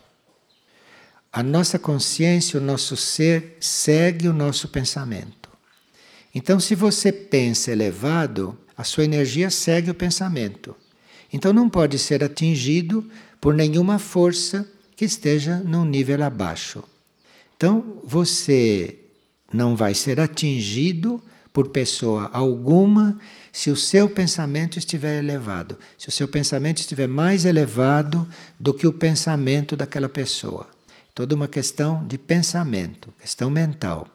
A 1.34 1.44
nossa 1.44 1.77
consciência, 1.77 2.60
o 2.60 2.63
nosso 2.63 2.96
ser, 2.96 3.58
segue 3.60 4.27
o 4.29 4.34
nosso 4.34 4.68
pensamento. 4.68 5.50
Então, 6.34 6.60
se 6.60 6.75
você 6.75 7.12
pensa 7.12 7.72
elevado, 7.72 8.58
a 8.77 8.84
sua 8.84 9.03
energia 9.03 9.50
segue 9.50 9.91
o 9.91 9.96
pensamento. 9.96 10.75
Então 11.32 11.53
não 11.53 11.70
pode 11.70 12.00
ser 12.00 12.24
atingido 12.24 13.10
por 13.39 13.53
nenhuma 13.53 14.00
força 14.00 14.65
que 14.96 15.06
esteja 15.06 15.58
num 15.58 15.86
nível 15.86 16.24
abaixo. 16.24 16.84
Então 17.60 18.00
você 18.06 18.98
não 19.51 19.75
vai 19.75 19.94
ser 19.94 20.18
atingido 20.18 21.22
por 21.51 21.68
pessoa 21.68 22.30
alguma 22.32 23.20
se 23.51 23.70
o 23.70 23.75
seu 23.75 24.10
pensamento 24.10 24.80
estiver 24.80 25.20
elevado, 25.20 25.78
se 25.98 26.08
o 26.08 26.12
seu 26.12 26.25
pensamento 26.25 26.78
estiver 26.78 27.10
mais 27.10 27.44
elevado 27.44 28.25
do 28.58 28.74
que 28.74 28.88
o 28.88 28.94
pensamento 28.94 29.75
daquela 29.75 30.08
pessoa. 30.08 30.70
Toda 31.13 31.36
uma 31.36 31.50
questão 31.50 32.08
de 32.08 32.18
pensamento, 32.18 33.13
questão 33.20 33.50
mental. 33.50 34.08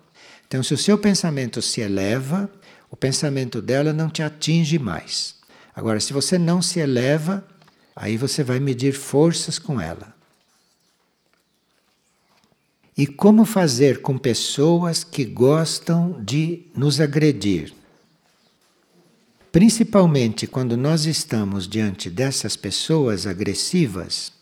Então, 0.48 0.62
se 0.62 0.72
o 0.72 0.78
seu 0.78 0.96
pensamento 0.96 1.60
se 1.60 1.82
eleva, 1.82 2.50
o 2.90 2.96
pensamento 2.96 3.60
dela 3.60 3.92
não 3.92 4.08
te 4.08 4.22
atinge 4.22 4.78
mais. 4.78 5.34
Agora, 5.76 6.00
se 6.00 6.14
você 6.14 6.38
não 6.38 6.62
se 6.62 6.80
eleva, 6.80 7.46
aí 7.94 8.16
você 8.16 8.42
vai 8.42 8.58
medir 8.58 8.94
forças 8.94 9.58
com 9.58 9.78
ela. 9.78 10.13
E 12.96 13.06
como 13.06 13.44
fazer 13.44 14.00
com 14.00 14.16
pessoas 14.16 15.02
que 15.02 15.24
gostam 15.24 16.22
de 16.22 16.66
nos 16.76 17.00
agredir? 17.00 17.72
Principalmente 19.50 20.46
quando 20.46 20.76
nós 20.76 21.04
estamos 21.04 21.66
diante 21.66 22.08
dessas 22.08 22.56
pessoas 22.56 23.26
agressivas, 23.26 24.32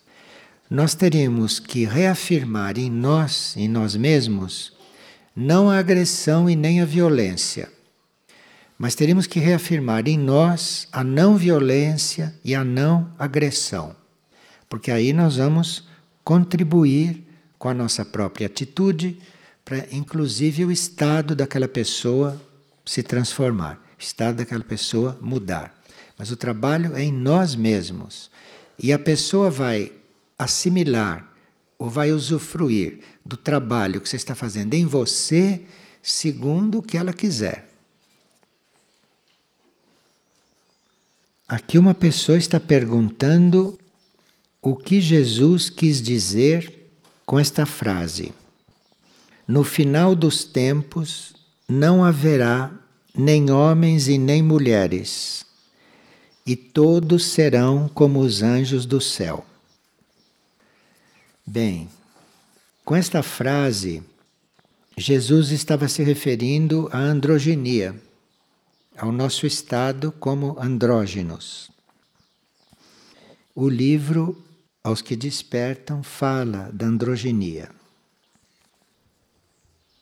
nós 0.71 0.95
teríamos 0.95 1.59
que 1.59 1.85
reafirmar 1.85 2.79
em 2.79 2.91
nós, 2.91 3.55
em 3.57 3.69
nós 3.69 3.95
mesmos, 3.95 4.73
não 5.35 5.71
a 5.71 5.79
agressão 5.79 6.49
e 6.49 6.57
nem 6.57 6.81
a 6.81 6.85
violência 6.85 7.69
mas 8.83 8.97
teríamos 8.97 9.29
que 9.29 9.39
reafirmar 9.39 10.09
em 10.09 10.19
nós 10.19 10.89
a 10.91 11.05
não 11.05 11.37
violência 11.37 12.35
e 12.45 12.53
a 12.53 12.65
não 12.65 13.09
agressão, 13.17 13.95
porque 14.69 14.91
aí 14.91 15.13
nós 15.13 15.37
vamos 15.37 15.87
contribuir 16.25 17.25
com 17.63 17.69
a 17.69 17.75
nossa 17.75 18.05
própria 18.05 18.49
atitude 18.49 19.21
para, 19.65 19.87
inclusive, 19.93 20.65
o 20.65 20.73
estado 20.73 21.37
daquela 21.37 21.69
pessoa 21.69 22.43
se 22.85 23.05
transformar, 23.05 23.81
o 23.97 24.03
estado 24.03 24.39
daquela 24.39 24.65
pessoa 24.65 25.17
mudar. 25.23 25.73
Mas 26.19 26.33
o 26.33 26.37
trabalho 26.37 26.97
é 26.97 27.05
em 27.05 27.13
nós 27.13 27.55
mesmos 27.55 28.33
e 28.77 28.93
a 28.93 28.99
pessoa 28.99 29.49
vai 29.49 29.93
assimilar 30.37 31.33
ou 31.79 31.89
vai 31.89 32.11
usufruir 32.11 32.99
do 33.25 33.37
trabalho 33.37 34.01
que 34.01 34.09
você 34.09 34.17
está 34.17 34.35
fazendo 34.35 34.75
em 34.75 34.85
você 34.85 35.63
segundo 36.03 36.79
o 36.79 36.83
que 36.83 36.97
ela 36.97 37.13
quiser. 37.13 37.71
Aqui 41.47 41.79
uma 41.79 41.95
pessoa 41.95 42.37
está 42.37 42.59
perguntando 42.59 43.79
o 44.61 44.75
que 44.75 45.01
Jesus 45.01 45.71
quis 45.71 46.03
dizer 46.03 46.82
com 47.25 47.39
esta 47.39 47.65
frase. 47.67 48.33
No 49.47 49.65
final 49.65 50.15
dos 50.15 50.45
tempos 50.45 51.35
não 51.69 52.05
haverá 52.05 52.71
nem 53.15 53.51
homens 53.51 54.09
e 54.09 54.19
nem 54.19 54.43
mulheres, 54.43 55.45
e 56.47 56.57
todos 56.57 57.27
serão 57.27 57.89
como 57.89 58.21
os 58.21 58.43
anjos 58.43 58.87
do 58.87 59.01
céu. 59.01 59.45
Bem, 61.47 61.89
com 62.85 62.97
esta 62.97 63.23
frase, 63.23 64.03
Jesus 64.97 65.51
estava 65.51 65.89
se 65.89 66.03
referindo 66.03 66.89
à 66.93 66.99
androgenia 66.99 67.95
ao 68.97 69.11
nosso 69.11 69.47
estado 69.47 70.13
como 70.13 70.59
andrógenos. 70.61 71.71
O 73.55 73.69
livro 73.69 74.43
Aos 74.85 75.01
que 75.01 75.15
Despertam 75.15 76.03
fala 76.03 76.71
da 76.73 76.87
androgenia. 76.87 77.71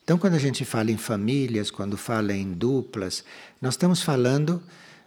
Então, 0.02 0.18
quando 0.18 0.34
a 0.34 0.38
gente 0.38 0.64
fala 0.64 0.90
em 0.90 0.96
famílias, 0.96 1.70
quando 1.70 1.96
fala 1.96 2.32
em 2.32 2.52
duplas, 2.52 3.22
nós 3.60 3.74
estamos 3.74 4.02
falando 4.02 4.62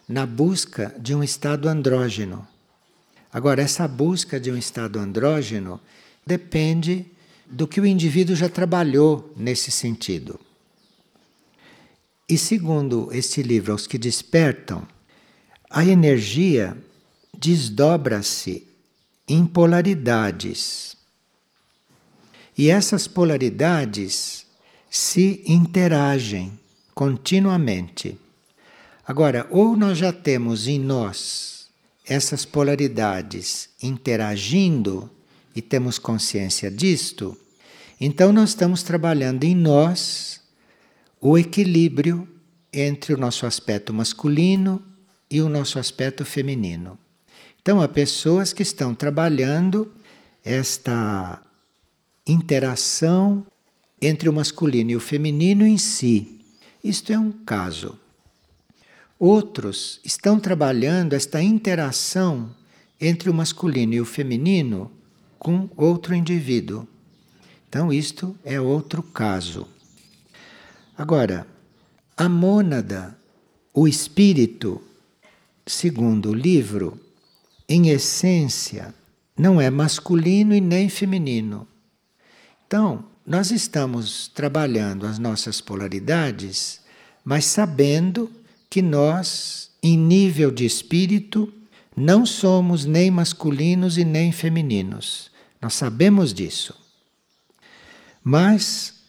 na 0.07 0.25
busca 0.25 0.95
de 0.99 1.13
um 1.15 1.23
estado 1.23 1.67
andrógeno. 1.67 2.47
Agora, 3.31 3.61
essa 3.61 3.87
busca 3.87 4.39
de 4.39 4.51
um 4.51 4.57
estado 4.57 4.99
andrógeno 4.99 5.81
depende 6.25 7.05
do 7.45 7.67
que 7.67 7.81
o 7.81 7.85
indivíduo 7.85 8.35
já 8.35 8.47
trabalhou 8.47 9.33
nesse 9.35 9.71
sentido. 9.71 10.39
E 12.29 12.37
segundo 12.37 13.09
este 13.11 13.43
livro, 13.43 13.75
Os 13.75 13.85
que 13.85 13.97
Despertam, 13.97 14.87
a 15.69 15.83
energia 15.83 16.77
desdobra-se 17.37 18.67
em 19.27 19.45
polaridades. 19.45 20.95
E 22.57 22.69
essas 22.69 23.07
polaridades 23.07 24.45
se 24.89 25.41
interagem 25.45 26.57
continuamente. 26.93 28.19
Agora, 29.05 29.47
ou 29.49 29.75
nós 29.75 29.97
já 29.97 30.13
temos 30.13 30.67
em 30.67 30.79
nós 30.79 31.67
essas 32.05 32.45
polaridades 32.45 33.69
interagindo 33.81 35.09
e 35.55 35.61
temos 35.61 35.97
consciência 35.97 36.69
disto, 36.69 37.37
então 37.99 38.31
nós 38.33 38.49
estamos 38.49 38.83
trabalhando 38.83 39.43
em 39.45 39.55
nós 39.55 40.41
o 41.19 41.37
equilíbrio 41.37 42.27
entre 42.71 43.13
o 43.13 43.17
nosso 43.17 43.45
aspecto 43.45 43.93
masculino 43.93 44.81
e 45.29 45.41
o 45.41 45.47
nosso 45.47 45.79
aspecto 45.79 46.25
feminino. 46.25 46.97
Então, 47.63 47.81
há 47.81 47.87
pessoas 47.87 48.51
que 48.51 48.61
estão 48.61 48.93
trabalhando 48.93 49.89
esta 50.43 51.41
interação 52.27 53.47
entre 54.01 54.27
o 54.27 54.33
masculino 54.33 54.91
e 54.91 54.97
o 54.97 54.99
feminino 54.99 55.65
em 55.65 55.77
si. 55.77 56.41
Isto 56.83 57.13
é 57.13 57.17
um 57.17 57.31
caso. 57.31 57.97
Outros 59.17 60.01
estão 60.03 60.41
trabalhando 60.41 61.13
esta 61.13 61.41
interação 61.41 62.53
entre 62.99 63.29
o 63.29 63.33
masculino 63.33 63.93
e 63.93 64.01
o 64.01 64.05
feminino 64.05 64.91
com 65.39 65.69
outro 65.77 66.13
indivíduo. 66.13 66.85
Então, 67.69 67.93
isto 67.93 68.35
é 68.43 68.59
outro 68.59 69.01
caso. 69.01 69.65
Agora, 70.97 71.47
a 72.17 72.27
mônada, 72.27 73.17
o 73.73 73.87
espírito, 73.87 74.81
segundo 75.65 76.31
o 76.31 76.33
livro, 76.33 76.99
em 77.73 77.89
essência, 77.89 78.93
não 79.35 79.59
é 79.59 79.67
masculino 79.71 80.53
e 80.53 80.61
nem 80.61 80.87
feminino. 80.87 81.67
Então, 82.67 83.03
nós 83.25 83.49
estamos 83.49 84.27
trabalhando 84.27 85.07
as 85.07 85.17
nossas 85.17 85.59
polaridades, 85.59 86.81
mas 87.25 87.45
sabendo 87.45 88.29
que 88.69 88.79
nós, 88.79 89.71
em 89.81 89.97
nível 89.97 90.51
de 90.51 90.67
espírito, 90.67 91.51
não 91.97 92.27
somos 92.27 92.85
nem 92.85 93.09
masculinos 93.09 93.97
e 93.97 94.05
nem 94.05 94.31
femininos. 94.31 95.31
Nós 95.59 95.73
sabemos 95.73 96.31
disso. 96.31 96.75
Mas, 98.23 99.01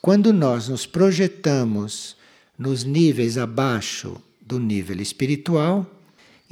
quando 0.00 0.32
nós 0.32 0.68
nos 0.68 0.86
projetamos 0.86 2.14
nos 2.56 2.84
níveis 2.84 3.36
abaixo 3.36 4.22
do 4.40 4.60
nível 4.60 5.00
espiritual, 5.00 5.84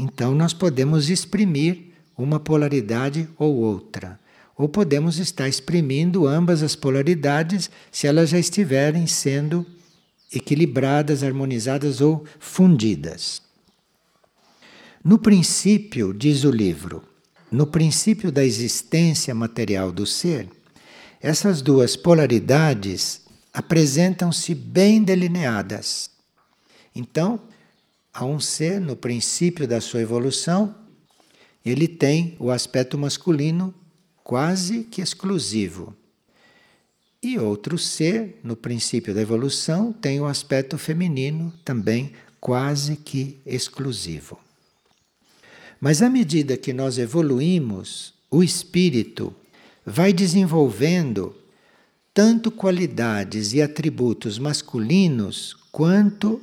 então 0.01 0.35
nós 0.35 0.55
podemos 0.55 1.11
exprimir 1.11 1.93
uma 2.17 2.41
polaridade 2.41 3.29
ou 3.37 3.55
outra. 3.55 4.19
Ou 4.57 4.67
podemos 4.67 5.19
estar 5.19 5.47
exprimindo 5.47 6.27
ambas 6.27 6.63
as 6.63 6.75
polaridades 6.75 7.71
se 7.93 8.07
elas 8.07 8.31
já 8.31 8.39
estiverem 8.39 9.07
sendo 9.07 9.67
equilibradas, 10.33 11.23
harmonizadas 11.23 12.01
ou 12.01 12.25
fundidas. 12.39 13.43
No 15.05 15.19
princípio, 15.19 16.15
diz 16.15 16.45
o 16.45 16.51
livro, 16.51 17.03
no 17.53 17.67
princípio 17.67 18.33
da 18.33 18.43
existência 18.43 19.35
material 19.35 19.93
do 19.93 20.07
ser, 20.07 20.49
essas 21.21 21.61
duas 21.61 21.95
polaridades 21.95 23.21
apresentam-se 23.53 24.55
bem 24.55 25.03
delineadas. 25.03 26.11
Então, 26.95 27.39
a 28.13 28.25
um 28.25 28.41
ser, 28.41 28.81
no 28.81 28.97
princípio 28.97 29.67
da 29.67 29.81
sua 29.81 30.01
evolução, 30.01 30.75
ele 31.65 31.87
tem 31.87 32.37
o 32.39 32.51
aspecto 32.51 32.99
masculino 32.99 33.75
quase 34.25 34.85
que 34.85 35.01
exclusivo. 35.01 35.95
E 37.23 37.39
outro 37.39 37.77
ser, 37.77 38.41
no 38.43 38.57
princípio 38.57 39.15
da 39.15 39.21
evolução, 39.21 39.93
tem 39.93 40.21
o 40.21 40.27
aspecto 40.27 40.79
feminino 40.79 41.53
também 41.65 42.13
quase 42.41 42.97
que 42.97 43.39
exclusivo. 43.45 44.39
Mas 45.79 46.03
à 46.03 46.09
medida 46.09 46.57
que 46.57 46.73
nós 46.73 46.99
evoluímos, 46.99 48.15
o 48.31 48.43
espírito 48.43 49.35
vai 49.85 50.13
desenvolvendo 50.13 51.35
tanto 52.13 52.51
qualidades 52.51 53.53
e 53.53 53.63
atributos 53.63 54.39
masculinos 54.39 55.55
quanto 55.71 56.41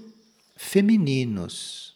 femininos, 0.57 1.95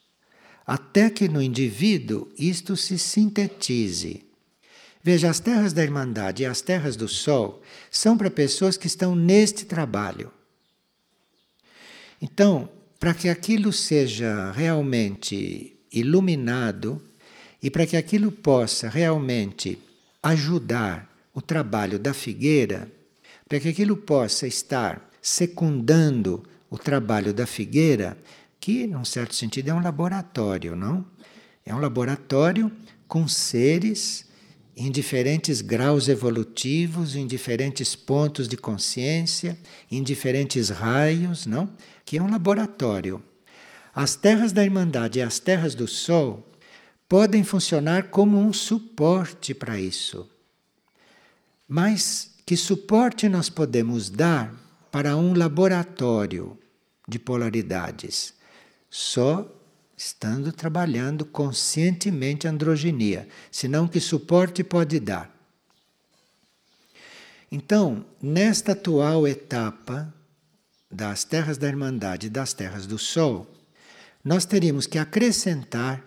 até 0.65 1.09
que 1.09 1.27
no 1.27 1.41
indivíduo 1.41 2.29
isto 2.37 2.77
se 2.77 2.97
sintetize 2.97 4.31
Veja, 5.03 5.29
as 5.29 5.39
terras 5.39 5.73
da 5.73 5.83
Irmandade 5.83 6.43
e 6.43 6.45
as 6.45 6.61
terras 6.61 6.95
do 6.95 7.07
Sol 7.07 7.61
são 7.89 8.17
para 8.17 8.29
pessoas 8.29 8.77
que 8.77 8.85
estão 8.85 9.15
neste 9.15 9.65
trabalho. 9.65 10.31
Então, 12.21 12.69
para 12.99 13.13
que 13.15 13.27
aquilo 13.27 13.73
seja 13.73 14.51
realmente 14.51 15.75
iluminado 15.91 17.01
e 17.61 17.69
para 17.71 17.87
que 17.87 17.97
aquilo 17.97 18.31
possa 18.31 18.87
realmente 18.89 19.79
ajudar 20.21 21.11
o 21.33 21.41
trabalho 21.41 21.97
da 21.97 22.13
figueira, 22.13 22.91
para 23.49 23.59
que 23.59 23.69
aquilo 23.69 23.97
possa 23.97 24.45
estar 24.45 25.09
secundando 25.19 26.43
o 26.69 26.77
trabalho 26.77 27.33
da 27.33 27.47
figueira, 27.47 28.15
que, 28.61 28.85
num 28.85 29.03
certo 29.03 29.35
sentido, 29.35 29.69
é 29.69 29.73
um 29.73 29.81
laboratório, 29.81 30.75
não? 30.75 31.03
É 31.65 31.73
um 31.73 31.79
laboratório 31.79 32.71
com 33.07 33.27
seres 33.27 34.29
em 34.77 34.89
diferentes 34.91 35.61
graus 35.61 36.07
evolutivos, 36.07 37.15
em 37.15 37.27
diferentes 37.27 37.95
pontos 37.95 38.47
de 38.47 38.55
consciência, 38.55 39.57
em 39.91 40.01
diferentes 40.01 40.69
raios, 40.69 41.45
não? 41.45 41.69
Que 42.05 42.19
é 42.19 42.21
um 42.21 42.29
laboratório. 42.29 43.21
As 43.93 44.15
terras 44.15 44.51
da 44.53 44.63
Irmandade 44.63 45.19
e 45.19 45.21
as 45.21 45.39
terras 45.39 45.75
do 45.75 45.87
Sol 45.87 46.47
podem 47.09 47.43
funcionar 47.43 48.09
como 48.09 48.37
um 48.37 48.53
suporte 48.53 49.53
para 49.53 49.79
isso. 49.79 50.29
Mas 51.67 52.35
que 52.45 52.55
suporte 52.55 53.27
nós 53.27 53.49
podemos 53.49 54.09
dar 54.09 54.53
para 54.91 55.17
um 55.17 55.33
laboratório 55.33 56.57
de 57.07 57.19
polaridades? 57.19 58.39
Só 58.93 59.49
estando 59.95 60.51
trabalhando 60.51 61.23
conscientemente 61.23 62.45
a 62.45 62.51
androginia, 62.51 63.25
senão 63.49 63.87
que 63.87 64.01
suporte 64.01 64.65
pode 64.65 64.99
dar. 64.99 65.33
Então, 67.49 68.05
nesta 68.21 68.73
atual 68.73 69.25
etapa 69.25 70.13
das 70.91 71.23
terras 71.23 71.57
da 71.57 71.67
Irmandade 71.67 72.27
e 72.27 72.29
das 72.29 72.51
terras 72.51 72.85
do 72.85 72.97
Sol, 72.97 73.49
nós 74.23 74.43
teríamos 74.43 74.85
que 74.85 74.97
acrescentar 74.97 76.03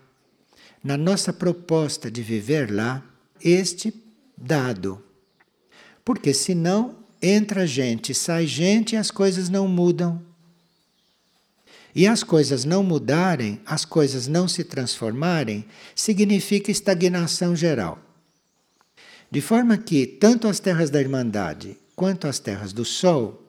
na 0.82 0.98
nossa 0.98 1.32
proposta 1.32 2.10
de 2.10 2.22
viver 2.22 2.70
lá 2.70 3.02
este 3.42 3.94
dado. 4.36 5.02
Porque 6.04 6.34
senão 6.34 6.96
entra 7.22 7.66
gente, 7.66 8.12
sai 8.12 8.46
gente 8.46 8.94
e 8.94 8.98
as 8.98 9.10
coisas 9.10 9.48
não 9.48 9.66
mudam 9.66 10.33
e 11.94 12.06
as 12.06 12.24
coisas 12.24 12.64
não 12.64 12.82
mudarem, 12.82 13.60
as 13.64 13.84
coisas 13.84 14.26
não 14.26 14.48
se 14.48 14.64
transformarem, 14.64 15.64
significa 15.94 16.70
estagnação 16.70 17.54
geral. 17.54 17.98
De 19.30 19.40
forma 19.40 19.78
que 19.78 20.06
tanto 20.06 20.48
as 20.48 20.58
terras 20.58 20.90
da 20.90 21.00
Irmandade 21.00 21.78
quanto 21.94 22.26
as 22.26 22.38
terras 22.38 22.72
do 22.72 22.84
Sol, 22.84 23.42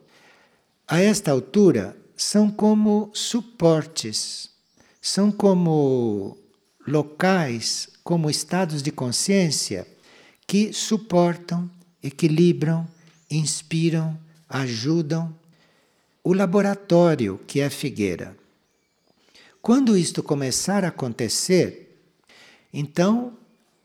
a 0.86 1.00
esta 1.00 1.32
altura, 1.32 1.96
são 2.16 2.50
como 2.50 3.10
suportes, 3.12 4.50
são 5.02 5.32
como 5.32 6.38
locais, 6.86 7.88
como 8.04 8.30
estados 8.30 8.82
de 8.82 8.92
consciência 8.92 9.86
que 10.46 10.72
suportam, 10.72 11.68
equilibram, 12.02 12.86
inspiram, 13.28 14.16
ajudam 14.48 15.34
o 16.26 16.32
laboratório 16.32 17.38
que 17.46 17.60
é 17.60 17.70
figueira. 17.70 18.36
Quando 19.62 19.96
isto 19.96 20.24
começar 20.24 20.84
a 20.84 20.88
acontecer, 20.88 21.96
então 22.72 23.38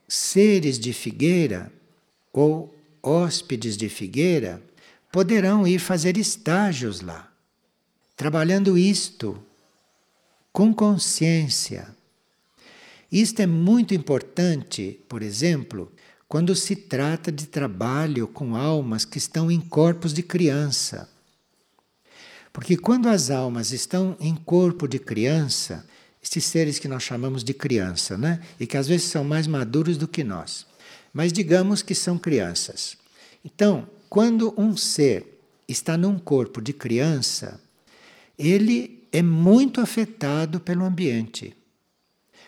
seres 0.07 0.79
de 0.79 0.91
figueira 0.91 1.71
ou 2.33 2.73
hóspedes 3.03 3.77
de 3.77 3.87
figueira 3.89 4.59
poderão 5.11 5.67
ir 5.67 5.77
fazer 5.77 6.17
estágios 6.17 6.99
lá, 7.01 7.31
trabalhando 8.17 8.75
isto 8.75 9.39
com 10.51 10.73
consciência. 10.73 11.95
Isto 13.11 13.43
é 13.43 13.45
muito 13.45 13.93
importante, 13.93 14.99
por 15.07 15.21
exemplo, 15.21 15.91
quando 16.27 16.55
se 16.55 16.75
trata 16.75 17.31
de 17.31 17.45
trabalho 17.45 18.27
com 18.27 18.55
almas 18.55 19.05
que 19.05 19.19
estão 19.19 19.51
em 19.51 19.61
corpos 19.61 20.11
de 20.11 20.23
criança. 20.23 21.07
Porque 22.53 22.75
quando 22.75 23.07
as 23.07 23.29
almas 23.29 23.71
estão 23.71 24.15
em 24.19 24.35
corpo 24.35 24.87
de 24.87 24.99
criança, 24.99 25.85
estes 26.21 26.45
seres 26.45 26.77
que 26.77 26.87
nós 26.87 27.03
chamamos 27.03 27.43
de 27.43 27.53
criança, 27.53 28.17
né? 28.17 28.41
E 28.59 28.67
que 28.67 28.77
às 28.77 28.87
vezes 28.87 29.07
são 29.07 29.23
mais 29.23 29.47
maduros 29.47 29.97
do 29.97 30.07
que 30.07 30.23
nós, 30.23 30.65
mas 31.13 31.33
digamos 31.33 31.81
que 31.81 31.95
são 31.95 32.17
crianças. 32.17 32.97
Então, 33.43 33.87
quando 34.09 34.53
um 34.57 34.75
ser 34.75 35.39
está 35.67 35.97
num 35.97 36.19
corpo 36.19 36.61
de 36.61 36.73
criança, 36.73 37.59
ele 38.37 39.07
é 39.11 39.21
muito 39.21 39.81
afetado 39.81 40.59
pelo 40.59 40.85
ambiente. 40.85 41.55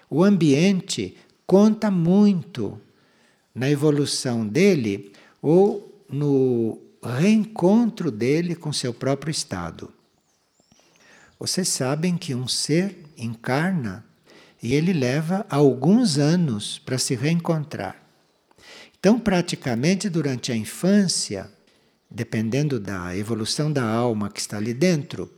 O 0.10 0.24
ambiente 0.24 1.18
conta 1.48 1.90
muito 1.90 2.80
na 3.56 3.70
evolução 3.70 4.48
dele 4.48 5.12
ou 5.42 6.04
no 6.10 6.80
reencontro 7.10 8.10
dele 8.10 8.56
com 8.56 8.72
seu 8.72 8.94
próprio 8.94 9.32
estado. 9.32 9.92
Vocês 11.40 11.68
sabem 11.68 12.18
que 12.18 12.34
um 12.34 12.48
ser 12.48 12.98
encarna 13.18 14.06
e 14.62 14.74
ele 14.74 14.94
leva 14.94 15.46
alguns 15.50 16.18
anos 16.18 16.80
para 16.80 16.98
se 16.98 17.16
reencontrar. 17.16 18.02
Então, 18.98 19.20
praticamente 19.20 20.10
durante 20.10 20.54
a 20.54 20.56
infância, 20.56 21.52
dependendo 22.10 22.80
da 22.80 23.16
evolução 23.18 23.70
da 23.70 23.84
alma 23.84 24.30
que 24.30 24.40
está 24.40 24.56
ali 24.56 24.74
dentro, 24.74 25.30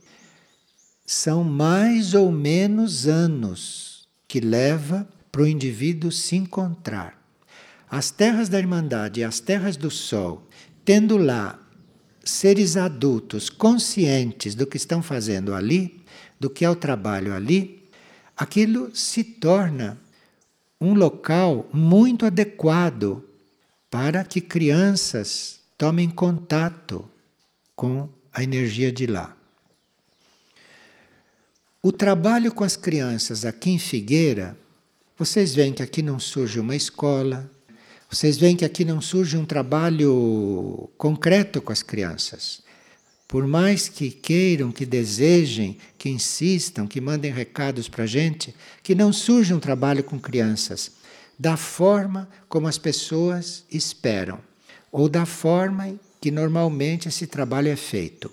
são 1.04 1.42
mais 1.42 2.14
ou 2.14 2.30
menos 2.30 3.08
anos 3.08 4.08
que 4.28 4.38
leva 4.38 5.08
para 5.32 5.42
o 5.42 5.46
indivíduo 5.46 6.12
se 6.12 6.36
encontrar. 6.36 7.20
As 7.90 8.10
terras 8.10 8.48
da 8.48 8.58
Irmandade 8.58 9.20
e 9.20 9.24
as 9.24 9.40
terras 9.40 9.76
do 9.76 9.90
Sol, 9.90 10.45
tendo 10.86 11.16
lá 11.16 11.58
seres 12.24 12.76
adultos 12.76 13.50
conscientes 13.50 14.54
do 14.54 14.64
que 14.66 14.76
estão 14.76 15.02
fazendo 15.02 15.52
ali, 15.52 16.00
do 16.38 16.48
que 16.48 16.64
é 16.64 16.70
o 16.70 16.76
trabalho 16.76 17.34
ali, 17.34 17.82
aquilo 18.36 18.94
se 18.94 19.24
torna 19.24 19.98
um 20.80 20.94
local 20.94 21.68
muito 21.72 22.24
adequado 22.24 23.24
para 23.90 24.22
que 24.22 24.40
crianças 24.40 25.58
tomem 25.76 26.08
contato 26.08 27.04
com 27.74 28.08
a 28.32 28.44
energia 28.44 28.92
de 28.92 29.06
lá. 29.06 29.36
O 31.82 31.90
trabalho 31.90 32.52
com 32.52 32.62
as 32.62 32.76
crianças 32.76 33.44
aqui 33.44 33.70
em 33.70 33.78
Figueira, 33.78 34.56
vocês 35.18 35.52
veem 35.52 35.72
que 35.72 35.82
aqui 35.82 36.00
não 36.00 36.20
surge 36.20 36.60
uma 36.60 36.76
escola, 36.76 37.50
vocês 38.10 38.36
veem 38.36 38.56
que 38.56 38.64
aqui 38.64 38.84
não 38.84 39.00
surge 39.00 39.36
um 39.36 39.44
trabalho 39.44 40.88
concreto 40.96 41.60
com 41.60 41.72
as 41.72 41.82
crianças. 41.82 42.62
Por 43.26 43.46
mais 43.46 43.88
que 43.88 44.10
queiram, 44.10 44.70
que 44.70 44.86
desejem, 44.86 45.76
que 45.98 46.08
insistam, 46.08 46.86
que 46.86 47.00
mandem 47.00 47.32
recados 47.32 47.88
para 47.88 48.04
a 48.04 48.06
gente, 48.06 48.54
que 48.82 48.94
não 48.94 49.12
surge 49.12 49.52
um 49.52 49.58
trabalho 49.58 50.04
com 50.04 50.18
crianças 50.18 50.92
da 51.38 51.56
forma 51.56 52.28
como 52.48 52.66
as 52.66 52.78
pessoas 52.78 53.64
esperam, 53.70 54.38
ou 54.90 55.08
da 55.08 55.26
forma 55.26 55.94
que 56.20 56.30
normalmente 56.30 57.08
esse 57.08 57.26
trabalho 57.26 57.68
é 57.68 57.76
feito. 57.76 58.30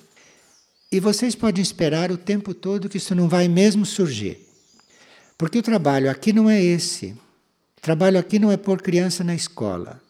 E 0.92 1.00
vocês 1.00 1.36
podem 1.36 1.62
esperar 1.62 2.12
o 2.12 2.18
tempo 2.18 2.54
todo 2.54 2.88
que 2.88 2.98
isso 2.98 3.16
não 3.16 3.28
vai 3.28 3.48
mesmo 3.48 3.86
surgir. 3.86 4.48
Porque 5.38 5.58
o 5.58 5.64
trabalho 5.64 6.10
aqui 6.10 6.32
não 6.32 6.50
é 6.50 6.62
esse. 6.64 7.16
Trabalho 7.84 8.18
aqui 8.18 8.40
não 8.40 8.50
é 8.50 8.56
pôr 8.56 8.82
criança 8.82 9.26
na 9.26 9.36
escola. 9.36 10.02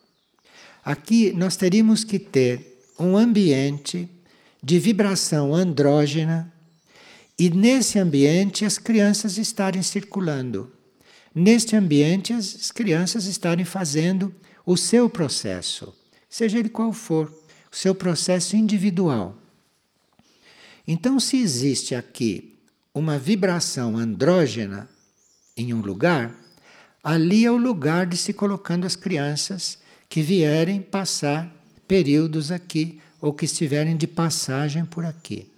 Aqui 0.86 1.34
nós 1.34 1.56
teríamos 1.56 2.04
que 2.04 2.20
ter 2.20 2.80
um 3.00 3.18
ambiente 3.18 4.08
de 4.62 4.78
vibração 4.78 5.56
andrógena 5.56 6.54
e 7.38 7.50
nesse 7.50 7.98
ambiente 7.98 8.64
as 8.64 8.78
crianças 8.78 9.40
estarem 9.40 9.82
circulando. 9.82 10.72
Neste 11.34 11.76
ambiente 11.76 12.32
as 12.32 12.70
crianças 12.70 13.26
estarem 13.26 13.66
fazendo 13.66 14.32
o 14.64 14.78
seu 14.78 15.10
processo, 15.10 15.96
seja 16.30 16.60
ele 16.60 16.70
qual 16.70 16.94
for, 16.94 17.26
o 17.72 17.76
seu 17.76 17.96
processo 17.96 18.56
individual. 18.56 19.36
Então, 20.88 21.20
se 21.20 21.38
existe 21.38 21.96
aqui 21.96 22.54
uma 22.94 23.18
vibração 23.18 23.98
andrógena 23.98 24.88
em 25.58 25.74
um 25.74 25.82
lugar, 25.82 26.43
ali 27.04 27.46
é 27.46 27.52
o 27.52 27.58
lugar 27.58 28.06
de 28.06 28.16
se 28.16 28.32
colocando 28.32 28.86
as 28.86 28.96
crianças 28.96 29.78
que 30.08 30.22
vierem 30.22 30.82
passar 30.82 31.54
períodos 31.88 32.52
aqui 32.52 33.02
ou 33.20 33.34
que 33.34 33.46
estiverem 33.46 33.98
de 33.98 34.08
passagem 34.08 34.86
por 34.86 35.06
aqui. 35.06 35.52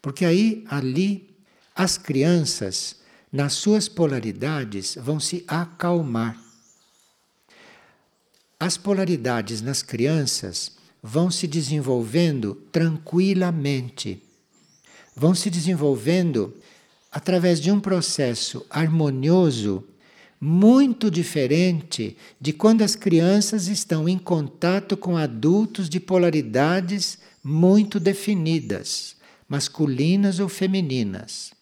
Porque 0.00 0.24
aí, 0.24 0.64
ali, 0.68 1.28
as 1.74 1.98
crianças, 1.98 2.96
nas 3.30 3.52
suas 3.52 3.88
polaridades, 3.88 4.96
vão 5.00 5.20
se 5.20 5.44
acalmar. 5.46 6.36
As 8.58 8.76
polaridades 8.76 9.60
nas 9.60 9.82
crianças 9.82 10.72
vão 11.02 11.30
se 11.30 11.46
desenvolvendo 11.46 12.54
tranquilamente 12.72 14.22
vão 15.18 15.34
se 15.34 15.50
desenvolvendo 15.50 16.54
através 17.10 17.60
de 17.60 17.72
um 17.72 17.80
processo 17.80 18.64
harmonioso 18.70 19.84
muito 20.40 21.10
diferente 21.10 22.16
de 22.40 22.52
quando 22.52 22.82
as 22.82 22.94
crianças 22.94 23.66
estão 23.66 24.08
em 24.08 24.18
contato 24.18 24.96
com 24.96 25.16
adultos 25.16 25.88
de 25.88 25.98
polaridades 25.98 27.18
muito 27.42 27.98
definidas, 27.98 29.16
masculinas 29.48 30.38
ou 30.38 30.48
femininas. 30.48 31.52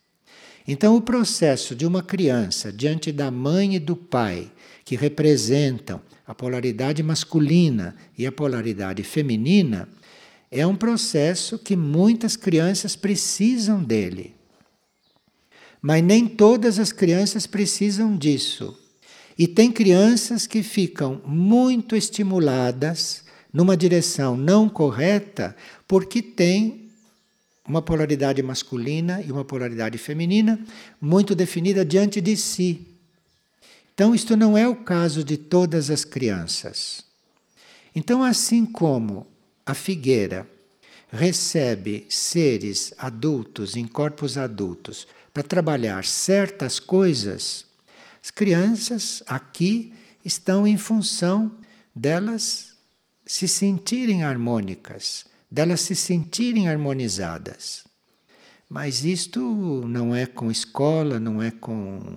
Então, 0.69 0.97
o 0.97 1.01
processo 1.01 1.75
de 1.75 1.87
uma 1.87 2.03
criança 2.03 2.73
diante 2.73 3.12
da 3.12 3.31
mãe 3.31 3.77
e 3.77 3.79
do 3.79 3.95
pai, 3.95 4.51
que 4.85 4.97
representam 4.97 6.01
a 6.27 6.35
polaridade 6.35 7.03
masculina 7.03 7.95
e 8.19 8.27
a 8.27 8.33
polaridade 8.33 9.03
feminina, 9.05 9.89
é 10.51 10.67
um 10.67 10.77
processo 10.77 11.59
que 11.59 11.77
muitas 11.77 12.37
crianças 12.37 12.97
precisam 12.97 13.83
dele. 13.83 14.36
Mas 15.81 16.03
nem 16.03 16.27
todas 16.27 16.79
as 16.79 16.93
crianças 16.93 17.47
precisam 17.47 18.17
disso. 18.17 18.77
E 19.39 19.47
tem 19.47 19.71
crianças 19.71 20.47
que 20.47 20.62
ficam 20.62 21.21
muito 21.27 21.95
estimuladas 21.95 23.25
numa 23.53 23.77
direção 23.77 24.37
não 24.37 24.69
correta 24.69 25.57
porque 25.87 26.21
tem 26.23 26.91
uma 27.67 27.83
polaridade 27.83 28.43
masculina 28.43 29.23
e 29.23 29.33
uma 29.33 29.45
polaridade 29.45 29.99
feminina 29.99 30.59
muito 31.01 31.35
definida 31.35 31.85
diante 31.85 32.21
de 32.21 32.37
si. 32.37 32.87
Então, 33.95 34.15
isto 34.15 34.37
não 34.37 34.57
é 34.57 34.69
o 34.69 34.77
caso 34.77 35.25
de 35.25 35.37
todas 35.37 35.91
as 35.91 36.05
crianças. 36.05 37.03
Então, 37.95 38.23
assim 38.23 38.65
como 38.65 39.27
a 39.65 39.75
figueira 39.75 40.47
recebe 41.11 42.07
seres 42.09 42.93
adultos 42.99 43.75
em 43.75 43.87
corpos 43.87 44.37
adultos 44.37 45.07
para 45.37 45.42
trabalhar 45.42 46.03
certas 46.03 46.81
coisas, 46.81 47.66
as 48.25 48.31
crianças 48.31 49.22
aqui 49.27 49.92
estão 50.25 50.66
em 50.66 50.79
função 50.79 51.53
delas 51.94 52.72
se 53.27 53.46
sentirem 53.46 54.25
harmônicas, 54.25 55.27
delas 55.51 55.83
se 55.83 55.94
sentirem 55.94 56.70
harmonizadas. 56.70 57.85
Mas 58.66 59.05
isto 59.05 59.42
não 59.87 60.16
é 60.16 60.25
com 60.25 60.51
escola, 60.51 61.20
não 61.20 61.42
é 61.42 61.51
com, 61.51 62.16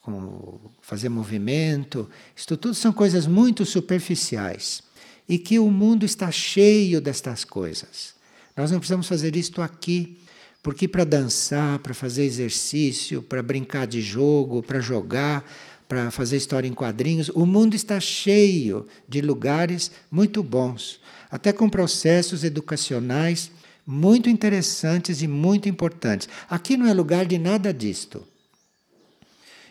com 0.00 0.60
fazer 0.80 1.08
movimento, 1.08 2.08
isto 2.36 2.56
tudo 2.56 2.76
são 2.76 2.92
coisas 2.92 3.26
muito 3.26 3.66
superficiais 3.66 4.80
e 5.28 5.40
que 5.40 5.58
o 5.58 5.72
mundo 5.72 6.06
está 6.06 6.30
cheio 6.30 7.00
destas 7.00 7.44
coisas. 7.44 8.14
Nós 8.56 8.70
não 8.70 8.78
precisamos 8.78 9.08
fazer 9.08 9.34
isto 9.34 9.60
aqui, 9.60 10.20
porque 10.64 10.88
para 10.88 11.04
dançar, 11.04 11.78
para 11.80 11.92
fazer 11.92 12.24
exercício, 12.24 13.20
para 13.20 13.42
brincar 13.42 13.86
de 13.86 14.00
jogo, 14.00 14.62
para 14.62 14.80
jogar, 14.80 15.44
para 15.86 16.10
fazer 16.10 16.38
história 16.38 16.66
em 16.66 16.72
quadrinhos, 16.72 17.28
o 17.28 17.44
mundo 17.44 17.76
está 17.76 18.00
cheio 18.00 18.86
de 19.06 19.20
lugares 19.20 19.90
muito 20.10 20.42
bons, 20.42 21.02
até 21.30 21.52
com 21.52 21.68
processos 21.68 22.44
educacionais 22.44 23.50
muito 23.86 24.30
interessantes 24.30 25.20
e 25.20 25.28
muito 25.28 25.68
importantes. 25.68 26.30
Aqui 26.48 26.78
não 26.78 26.86
é 26.86 26.94
lugar 26.94 27.26
de 27.26 27.36
nada 27.36 27.70
disto. 27.70 28.26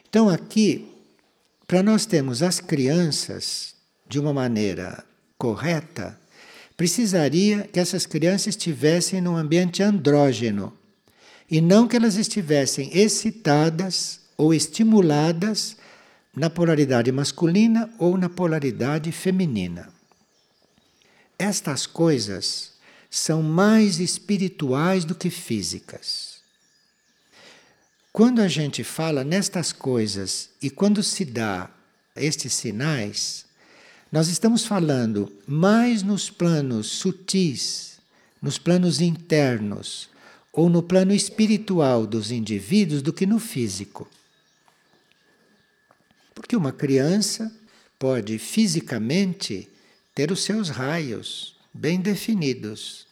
Então, 0.08 0.30
aqui, 0.30 0.88
para 1.66 1.82
nós 1.82 2.06
termos 2.06 2.44
as 2.44 2.60
crianças 2.60 3.74
de 4.08 4.20
uma 4.20 4.32
maneira 4.32 5.04
correta, 5.40 6.20
precisaria 6.78 7.68
que 7.74 7.80
essas 7.80 8.06
crianças 8.06 8.50
estivessem 8.50 9.20
num 9.20 9.36
ambiente 9.36 9.82
andrógeno 9.82 10.72
e 11.50 11.62
não 11.62 11.88
que 11.88 11.96
elas 11.96 12.16
estivessem 12.16 12.90
excitadas 12.98 14.20
ou 14.38 14.54
estimuladas 14.54 15.78
na 16.36 16.50
polaridade 16.50 17.12
masculina 17.12 17.90
ou 18.00 18.18
na 18.18 18.30
polaridade 18.30 19.12
feminina. 19.12 19.90
Estas 21.38 21.86
coisas 21.86 22.74
são 23.10 23.44
mais 23.44 24.00
espirituais 24.00 25.06
do 25.06 25.14
que 25.14 25.30
físicas. 25.30 26.42
Quando 28.12 28.42
a 28.42 28.48
gente 28.48 28.84
fala 28.84 29.24
nestas 29.24 29.72
coisas 29.72 30.50
e 30.62 30.70
quando 30.70 31.04
se 31.04 31.26
dá 31.26 31.70
estes 32.16 32.54
sinais, 32.54 33.46
nós 34.12 34.28
estamos 34.28 34.66
falando 34.66 35.32
mais 35.48 36.04
nos 36.04 36.30
planos 36.30 36.88
sutis, 36.88 37.98
nos 38.42 38.58
planos 38.58 39.02
internos 39.02 40.12
ou 40.54 40.70
no 40.70 40.84
plano 40.84 41.12
espiritual 41.12 42.06
dos 42.06 42.30
indivíduos 42.30 43.02
do 43.02 43.12
que 43.12 43.26
no 43.26 43.39
físico. 43.39 44.08
Porque 46.36 46.56
uma 46.56 46.72
criança 46.72 47.52
pode 47.98 48.38
fisicamente 48.38 49.68
ter 50.13 50.32
os 50.32 50.44
seus 50.44 50.70
raios 50.70 51.56
bem 51.74 52.00
definidos. 52.00 53.08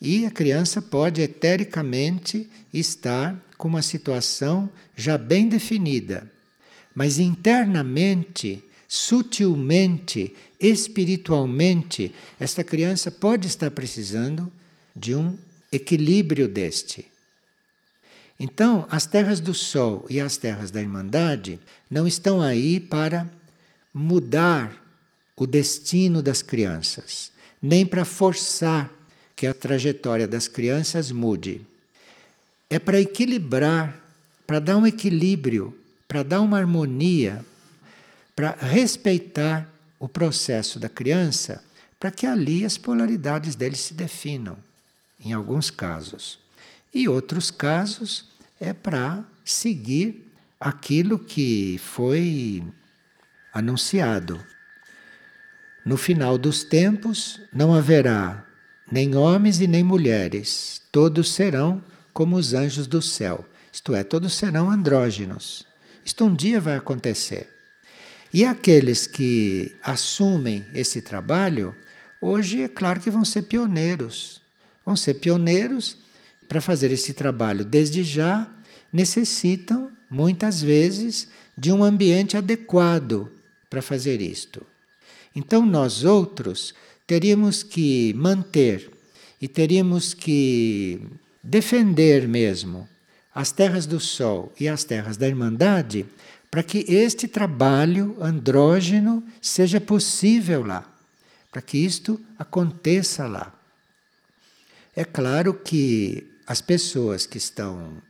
E 0.00 0.26
a 0.26 0.30
criança 0.30 0.82
pode 0.82 1.22
etericamente 1.22 2.50
estar 2.72 3.40
com 3.56 3.68
uma 3.68 3.82
situação 3.82 4.68
já 4.96 5.16
bem 5.16 5.48
definida. 5.48 6.28
Mas 6.94 7.18
internamente, 7.18 8.62
sutilmente, 8.88 10.34
espiritualmente, 10.58 12.12
esta 12.38 12.64
criança 12.64 13.10
pode 13.10 13.46
estar 13.46 13.70
precisando 13.70 14.52
de 14.94 15.14
um 15.14 15.36
equilíbrio 15.74 16.48
deste. 16.48 17.06
Então, 18.38 18.86
as 18.90 19.06
terras 19.06 19.40
do 19.40 19.54
Sol 19.54 20.04
e 20.10 20.20
as 20.20 20.36
terras 20.36 20.70
da 20.70 20.80
Irmandade 20.80 21.60
não 21.90 22.06
estão 22.06 22.40
aí 22.40 22.80
para 22.80 23.30
mudar 23.92 24.82
o 25.36 25.46
destino 25.46 26.22
das 26.22 26.42
crianças, 26.42 27.30
nem 27.62 27.86
para 27.86 28.04
forçar 28.04 28.90
que 29.36 29.46
a 29.46 29.54
trajetória 29.54 30.26
das 30.26 30.48
crianças 30.48 31.10
mude. 31.10 31.64
É 32.68 32.78
para 32.78 33.00
equilibrar, 33.00 34.00
para 34.46 34.58
dar 34.58 34.76
um 34.76 34.86
equilíbrio, 34.86 35.76
para 36.06 36.22
dar 36.22 36.40
uma 36.40 36.58
harmonia, 36.58 37.44
para 38.34 38.52
respeitar 38.52 39.68
o 39.98 40.08
processo 40.08 40.78
da 40.78 40.88
criança, 40.88 41.62
para 41.98 42.10
que 42.10 42.26
ali 42.26 42.64
as 42.64 42.76
polaridades 42.76 43.54
dele 43.54 43.76
se 43.76 43.94
definam, 43.94 44.56
em 45.24 45.32
alguns 45.32 45.70
casos. 45.70 46.38
E 46.92 47.08
outros 47.08 47.50
casos 47.50 48.28
é 48.60 48.72
para 48.72 49.24
seguir 49.44 50.30
aquilo 50.60 51.18
que 51.18 51.78
foi 51.78 52.62
anunciado. 53.52 54.40
No 55.84 55.96
final 55.96 56.38
dos 56.38 56.64
tempos 56.64 57.40
não 57.52 57.74
haverá 57.74 58.46
nem 58.90 59.14
homens 59.16 59.60
e 59.60 59.66
nem 59.66 59.82
mulheres, 59.82 60.80
todos 60.92 61.32
serão 61.32 61.82
como 62.12 62.36
os 62.36 62.54
anjos 62.54 62.86
do 62.86 63.02
céu, 63.02 63.44
isto 63.72 63.94
é, 63.94 64.04
todos 64.04 64.32
serão 64.34 64.70
andrógenos. 64.70 65.66
Isto 66.04 66.26
um 66.26 66.34
dia 66.34 66.60
vai 66.60 66.76
acontecer. 66.76 67.48
E 68.32 68.44
aqueles 68.44 69.06
que 69.06 69.74
assumem 69.82 70.64
esse 70.72 71.02
trabalho, 71.02 71.74
hoje 72.20 72.62
é 72.62 72.68
claro 72.68 73.00
que 73.00 73.10
vão 73.10 73.24
ser 73.24 73.42
pioneiros. 73.42 74.40
Vão 74.84 74.96
ser 74.96 75.14
pioneiros 75.14 75.96
para 76.48 76.60
fazer 76.60 76.90
esse 76.92 77.12
trabalho 77.12 77.64
desde 77.64 78.02
já, 78.02 78.48
necessitam 78.92 79.90
muitas 80.10 80.62
vezes 80.62 81.28
de 81.56 81.72
um 81.72 81.82
ambiente 81.82 82.36
adequado 82.36 83.30
para 83.68 83.82
fazer 83.82 84.20
isto. 84.20 84.64
Então 85.34 85.64
nós 85.66 86.04
outros 86.04 86.74
teríamos 87.06 87.62
que 87.62 88.12
manter 88.14 88.90
e 89.40 89.48
teríamos 89.48 90.14
que 90.14 91.00
defender 91.42 92.28
mesmo 92.28 92.88
as 93.34 93.50
terras 93.50 93.84
do 93.84 93.98
Sol 93.98 94.52
e 94.58 94.68
as 94.68 94.84
terras 94.84 95.16
da 95.16 95.26
Irmandade 95.26 96.06
para 96.50 96.62
que 96.62 96.84
este 96.88 97.26
trabalho 97.26 98.16
andrógeno 98.20 99.24
seja 99.42 99.80
possível 99.80 100.64
lá, 100.64 100.88
para 101.50 101.60
que 101.60 101.76
isto 101.76 102.20
aconteça 102.38 103.26
lá. 103.26 103.52
É 104.96 105.04
claro 105.04 105.54
que 105.54 106.26
as 106.46 106.60
pessoas 106.60 107.26
que 107.26 107.38
estão 107.38 108.00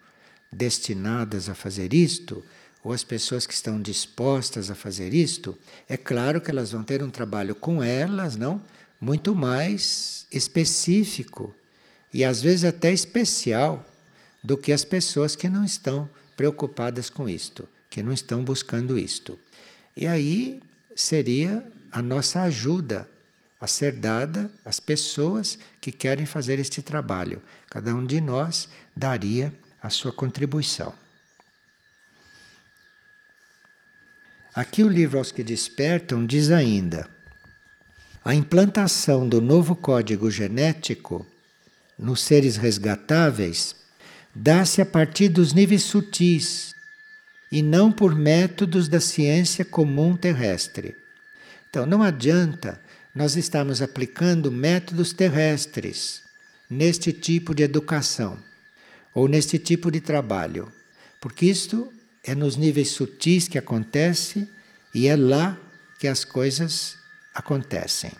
destinadas 0.52 1.48
a 1.48 1.54
fazer 1.54 1.94
isto, 1.94 2.44
ou 2.82 2.92
as 2.92 3.02
pessoas 3.02 3.46
que 3.46 3.54
estão 3.54 3.80
dispostas 3.80 4.70
a 4.70 4.74
fazer 4.74 5.14
isto, 5.14 5.56
é 5.88 5.96
claro 5.96 6.40
que 6.40 6.50
elas 6.50 6.72
vão 6.72 6.82
ter 6.82 7.02
um 7.02 7.08
trabalho 7.08 7.54
com 7.54 7.82
elas, 7.82 8.36
não? 8.36 8.60
Muito 9.00 9.34
mais 9.34 10.26
específico 10.30 11.54
e 12.12 12.22
às 12.24 12.42
vezes 12.42 12.64
até 12.64 12.92
especial 12.92 13.84
do 14.42 14.56
que 14.56 14.72
as 14.72 14.84
pessoas 14.84 15.34
que 15.34 15.48
não 15.48 15.64
estão 15.64 16.08
preocupadas 16.36 17.08
com 17.08 17.28
isto, 17.28 17.66
que 17.88 18.02
não 18.02 18.12
estão 18.12 18.44
buscando 18.44 18.98
isto. 18.98 19.38
E 19.96 20.06
aí 20.06 20.62
seria 20.94 21.66
a 21.90 22.02
nossa 22.02 22.42
ajuda 22.42 23.08
a 23.64 23.66
ser 23.66 23.92
dada 23.92 24.50
às 24.62 24.78
pessoas 24.78 25.58
que 25.80 25.90
querem 25.90 26.26
fazer 26.26 26.58
este 26.58 26.82
trabalho. 26.82 27.42
Cada 27.70 27.94
um 27.94 28.04
de 28.04 28.20
nós 28.20 28.68
daria 28.94 29.54
a 29.82 29.88
sua 29.88 30.12
contribuição. 30.12 30.92
Aqui 34.54 34.84
o 34.84 34.88
livro 34.88 35.16
Aos 35.16 35.32
que 35.32 35.42
Despertam 35.42 36.26
diz 36.26 36.50
ainda: 36.50 37.08
a 38.22 38.34
implantação 38.34 39.26
do 39.26 39.40
novo 39.40 39.74
código 39.74 40.30
genético 40.30 41.26
nos 41.98 42.20
seres 42.20 42.56
resgatáveis 42.56 43.74
dá-se 44.34 44.82
a 44.82 44.86
partir 44.86 45.30
dos 45.30 45.54
níveis 45.54 45.84
sutis 45.84 46.74
e 47.50 47.62
não 47.62 47.90
por 47.90 48.14
métodos 48.14 48.88
da 48.88 49.00
ciência 49.00 49.64
comum 49.64 50.14
terrestre. 50.14 50.94
Então 51.70 51.86
não 51.86 52.02
adianta 52.02 52.83
nós 53.14 53.36
estarmos 53.36 53.80
aplicando 53.80 54.50
métodos 54.50 55.12
terrestres 55.12 56.22
neste 56.68 57.12
tipo 57.12 57.54
de 57.54 57.62
educação 57.62 58.38
ou 59.14 59.28
neste 59.28 59.58
tipo 59.58 59.90
de 59.90 60.00
trabalho, 60.00 60.72
porque 61.20 61.46
isto 61.46 61.92
é 62.24 62.34
nos 62.34 62.56
níveis 62.56 62.90
sutis 62.90 63.46
que 63.46 63.58
acontece 63.58 64.48
e 64.92 65.06
é 65.06 65.14
lá 65.14 65.56
que 65.98 66.08
as 66.08 66.24
coisas 66.24 66.96
acontecem. 67.32 68.12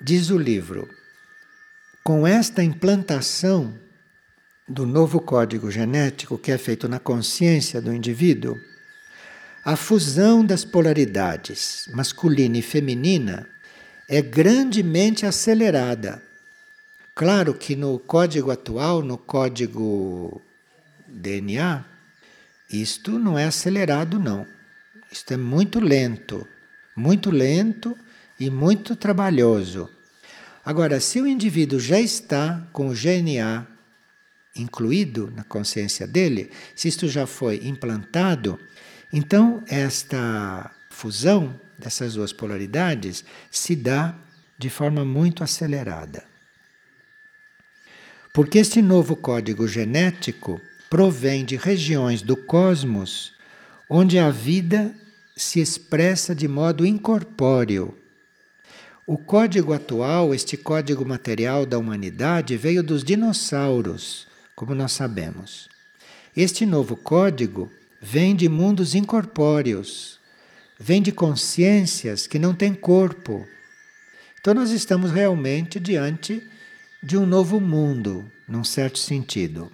Diz 0.00 0.30
o 0.30 0.38
livro: 0.38 0.88
com 2.02 2.26
esta 2.26 2.62
implantação 2.62 3.78
do 4.66 4.86
novo 4.86 5.20
código 5.20 5.70
genético 5.70 6.38
que 6.38 6.52
é 6.52 6.56
feito 6.56 6.88
na 6.88 6.98
consciência 6.98 7.82
do 7.82 7.92
indivíduo, 7.92 8.56
a 9.64 9.76
fusão 9.76 10.44
das 10.44 10.64
polaridades 10.64 11.88
masculina 11.92 12.56
e 12.56 12.62
feminina 12.62 13.46
é 14.08 14.22
grandemente 14.22 15.26
acelerada. 15.26 16.22
Claro 17.14 17.52
que 17.52 17.76
no 17.76 17.98
código 17.98 18.50
atual, 18.50 19.02
no 19.02 19.18
código 19.18 20.40
DNA, 21.06 21.84
isto 22.72 23.18
não 23.18 23.38
é 23.38 23.44
acelerado, 23.44 24.18
não. 24.18 24.46
Isto 25.12 25.34
é 25.34 25.36
muito 25.36 25.78
lento, 25.78 26.46
muito 26.96 27.30
lento 27.30 27.96
e 28.38 28.48
muito 28.48 28.96
trabalhoso. 28.96 29.90
Agora, 30.64 31.00
se 31.00 31.20
o 31.20 31.26
indivíduo 31.26 31.78
já 31.78 32.00
está 32.00 32.66
com 32.72 32.88
o 32.88 32.94
GNA 32.94 33.66
incluído 34.56 35.32
na 35.34 35.44
consciência 35.44 36.06
dele, 36.06 36.50
se 36.74 36.88
isto 36.88 37.06
já 37.08 37.26
foi 37.26 37.66
implantado, 37.66 38.58
então 39.12 39.62
esta 39.68 40.70
fusão 40.90 41.58
dessas 41.78 42.14
duas 42.14 42.32
polaridades 42.32 43.24
se 43.50 43.74
dá 43.74 44.14
de 44.58 44.68
forma 44.68 45.04
muito 45.04 45.42
acelerada. 45.42 46.24
Porque 48.32 48.58
este 48.58 48.80
novo 48.80 49.16
código 49.16 49.66
genético 49.66 50.60
provém 50.88 51.44
de 51.44 51.56
regiões 51.56 52.22
do 52.22 52.36
cosmos 52.36 53.32
onde 53.88 54.18
a 54.18 54.30
vida 54.30 54.94
se 55.36 55.60
expressa 55.60 56.34
de 56.34 56.46
modo 56.46 56.86
incorpóreo. 56.86 57.96
O 59.06 59.18
código 59.18 59.72
atual, 59.72 60.32
este 60.32 60.56
código 60.56 61.04
material 61.04 61.66
da 61.66 61.78
humanidade, 61.78 62.56
veio 62.56 62.82
dos 62.82 63.02
dinossauros, 63.02 64.28
como 64.54 64.74
nós 64.74 64.92
sabemos. 64.92 65.68
Este 66.36 66.64
novo 66.64 66.96
código 66.96 67.72
vem 68.00 68.34
de 68.34 68.48
mundos 68.48 68.94
incorpóreos, 68.94 70.18
vem 70.78 71.02
de 71.02 71.12
consciências 71.12 72.26
que 72.26 72.38
não 72.38 72.54
têm 72.54 72.72
corpo. 72.72 73.46
Então, 74.40 74.54
nós 74.54 74.70
estamos 74.70 75.10
realmente 75.10 75.78
diante 75.78 76.42
de 77.02 77.16
um 77.16 77.26
novo 77.26 77.60
mundo, 77.60 78.30
num 78.48 78.64
certo 78.64 78.98
sentido. 78.98 79.70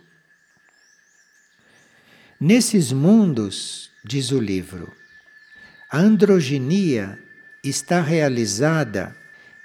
Nesses 2.38 2.92
mundos, 2.92 3.90
diz 4.04 4.32
o 4.32 4.40
livro, 4.40 4.92
a 5.90 5.98
androginia 5.98 7.18
está 7.62 8.00
realizada 8.00 9.16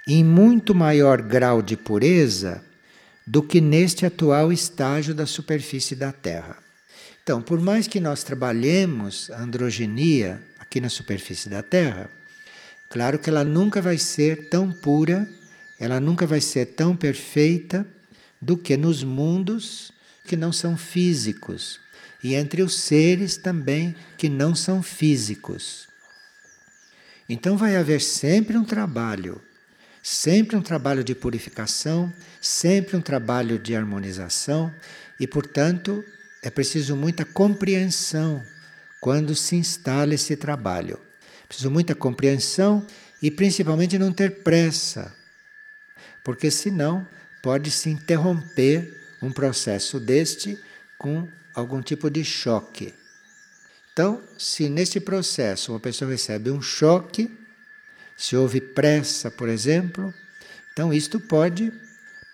em 0.06 0.24
muito 0.24 0.74
maior 0.74 1.20
grau 1.20 1.60
de 1.60 1.76
pureza 1.76 2.64
do 3.26 3.42
que 3.42 3.60
neste 3.60 4.06
atual 4.06 4.52
estágio 4.52 5.14
da 5.14 5.26
superfície 5.26 5.94
da 5.94 6.12
Terra. 6.12 6.56
Então, 7.22 7.40
por 7.40 7.60
mais 7.60 7.86
que 7.86 8.00
nós 8.00 8.24
trabalhemos 8.24 9.30
a 9.30 9.40
androgenia 9.40 10.42
aqui 10.58 10.80
na 10.80 10.88
superfície 10.88 11.48
da 11.48 11.62
Terra, 11.62 12.10
claro 12.88 13.18
que 13.18 13.30
ela 13.30 13.44
nunca 13.44 13.80
vai 13.80 13.96
ser 13.96 14.48
tão 14.48 14.72
pura, 14.72 15.28
ela 15.78 16.00
nunca 16.00 16.26
vai 16.26 16.40
ser 16.40 16.66
tão 16.66 16.96
perfeita 16.96 17.86
do 18.40 18.56
que 18.56 18.76
nos 18.76 19.04
mundos 19.04 19.92
que 20.26 20.36
não 20.36 20.52
são 20.52 20.76
físicos 20.76 21.80
e 22.24 22.34
entre 22.34 22.60
os 22.60 22.80
seres 22.80 23.36
também 23.36 23.94
que 24.16 24.28
não 24.28 24.54
são 24.54 24.82
físicos. 24.82 25.88
Então 27.28 27.56
vai 27.56 27.76
haver 27.76 28.00
sempre 28.00 28.56
um 28.56 28.64
trabalho, 28.64 29.40
sempre 30.02 30.56
um 30.56 30.62
trabalho 30.62 31.04
de 31.04 31.14
purificação, 31.14 32.12
sempre 32.40 32.96
um 32.96 33.00
trabalho 33.00 33.60
de 33.60 33.76
harmonização 33.76 34.74
e, 35.20 35.26
portanto, 35.26 36.04
é 36.42 36.50
preciso 36.50 36.96
muita 36.96 37.24
compreensão 37.24 38.44
quando 39.00 39.34
se 39.34 39.54
instala 39.56 40.14
esse 40.14 40.36
trabalho. 40.36 40.98
Preciso 41.46 41.70
muita 41.70 41.94
compreensão 41.94 42.84
e 43.22 43.30
principalmente 43.30 43.98
não 43.98 44.12
ter 44.12 44.42
pressa, 44.42 45.14
porque 46.24 46.50
senão 46.50 47.06
pode 47.42 47.70
se 47.70 47.88
interromper 47.90 49.00
um 49.22 49.30
processo 49.30 50.00
deste 50.00 50.58
com 50.98 51.28
algum 51.54 51.80
tipo 51.80 52.10
de 52.10 52.24
choque. 52.24 52.92
Então, 53.92 54.22
se 54.38 54.68
nesse 54.68 54.98
processo 54.98 55.72
uma 55.72 55.80
pessoa 55.80 56.10
recebe 56.10 56.50
um 56.50 56.62
choque, 56.62 57.30
se 58.16 58.34
houve 58.36 58.60
pressa, 58.60 59.30
por 59.30 59.48
exemplo, 59.48 60.12
então 60.72 60.92
isto 60.92 61.20
pode 61.20 61.72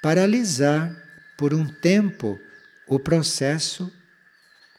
paralisar 0.01 0.94
por 1.37 1.53
um 1.53 1.66
tempo 1.66 2.40
o 2.87 2.99
processo 2.99 3.92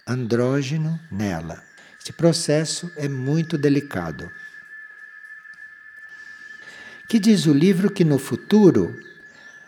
andrógeno 0.09 0.99
nela. 1.11 1.63
Este 1.99 2.11
processo 2.11 2.91
é 2.95 3.07
muito 3.07 3.57
delicado. 3.57 4.31
Que 7.07 7.19
diz 7.19 7.45
o 7.45 7.53
livro 7.53 7.91
que 7.91 8.03
no 8.03 8.17
futuro 8.17 8.99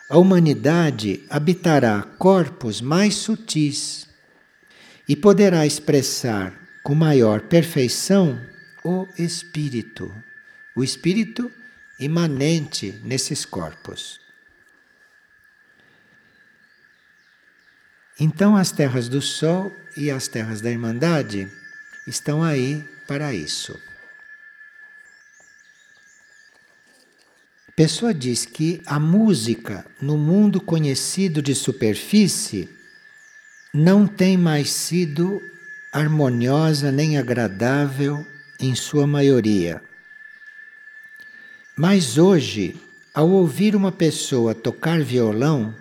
a 0.10 0.18
humanidade 0.18 1.26
habitará 1.30 2.02
corpos 2.18 2.82
mais 2.82 3.16
sutis 3.16 4.10
e 5.08 5.16
poderá 5.16 5.66
expressar 5.66 6.54
com 6.84 6.96
maior 6.96 7.42
perfeição 7.42 8.42
o 8.84 9.08
espírito, 9.18 10.12
o 10.76 10.84
espírito 10.84 11.52
imanente 12.00 13.00
nesses 13.04 13.46
corpos. 13.46 14.20
Então, 18.20 18.56
as 18.56 18.72
terras 18.72 19.08
do 19.08 19.22
Sol 19.22 19.72
e 19.96 20.10
as 20.12 20.28
terras 20.28 20.62
da 20.62 20.72
Irmandade 20.72 21.48
estão 22.08 22.44
aí 22.44 22.84
para 23.08 23.34
isso. 23.34 23.80
Pessoa 27.76 28.14
diz 28.14 28.46
que 28.46 28.82
a 28.86 29.00
música 29.00 29.86
no 30.02 30.18
mundo 30.18 30.60
conhecido 30.62 31.42
de 31.42 31.56
superfície 31.56 32.70
não 33.74 34.06
tem 34.06 34.38
mais 34.38 34.70
sido 34.70 35.42
harmoniosa 35.92 36.92
nem 36.92 37.18
agradável 37.18 38.26
em 38.60 38.76
sua 38.76 39.08
maioria. 39.08 39.82
Mas 41.76 42.18
hoje, 42.18 42.76
ao 43.14 43.30
ouvir 43.30 43.76
uma 43.76 43.92
pessoa 43.92 44.54
tocar 44.54 45.02
violão, 45.02 45.74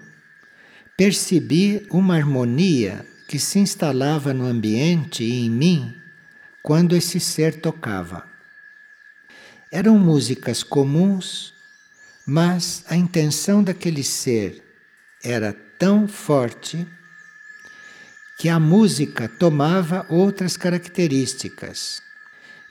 percebi 0.96 1.86
uma 1.90 2.14
harmonia 2.14 3.04
que 3.30 3.38
se 3.38 3.60
instalava 3.60 4.34
no 4.34 4.44
ambiente 4.44 5.22
e 5.22 5.46
em 5.46 5.48
mim 5.48 5.94
quando 6.64 6.96
esse 6.96 7.20
ser 7.20 7.60
tocava. 7.60 8.28
Eram 9.70 9.96
músicas 9.96 10.64
comuns, 10.64 11.54
mas 12.26 12.84
a 12.88 12.96
intenção 12.96 13.62
daquele 13.62 14.02
ser 14.02 14.60
era 15.22 15.52
tão 15.78 16.08
forte 16.08 16.84
que 18.36 18.48
a 18.48 18.58
música 18.58 19.28
tomava 19.28 20.04
outras 20.08 20.56
características. 20.56 22.02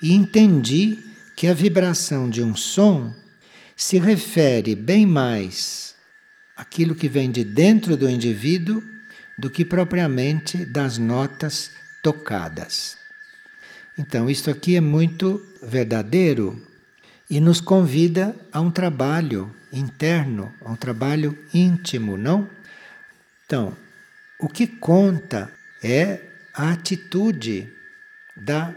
E 0.01 0.11
entendi 0.11 0.99
que 1.37 1.47
a 1.47 1.53
vibração 1.53 2.29
de 2.29 2.43
um 2.43 2.53
som 2.53 3.15
se 3.77 3.97
refere 3.97 4.75
bem 4.75 5.05
mais 5.05 5.95
aquilo 6.53 6.93
que 6.93 7.07
vem 7.07 7.31
de 7.31 7.45
dentro 7.45 7.95
do 7.95 8.09
indivíduo 8.09 8.98
do 9.39 9.49
que 9.49 9.63
propriamente 9.63 10.65
das 10.65 10.97
notas 10.97 11.71
tocadas. 12.03 12.97
Então, 13.97 14.29
isto 14.29 14.51
aqui 14.51 14.75
é 14.75 14.81
muito 14.81 15.41
verdadeiro 15.63 16.61
e 17.29 17.39
nos 17.39 17.61
convida 17.61 18.35
a 18.51 18.59
um 18.59 18.69
trabalho 18.69 19.55
interno, 19.71 20.53
a 20.61 20.71
um 20.71 20.75
trabalho 20.75 21.37
íntimo, 21.53 22.17
não? 22.17 22.49
Então, 23.45 23.75
o 24.41 24.49
que 24.49 24.67
conta 24.67 25.51
é 25.81 26.19
a 26.53 26.71
atitude 26.71 27.71
da 28.35 28.75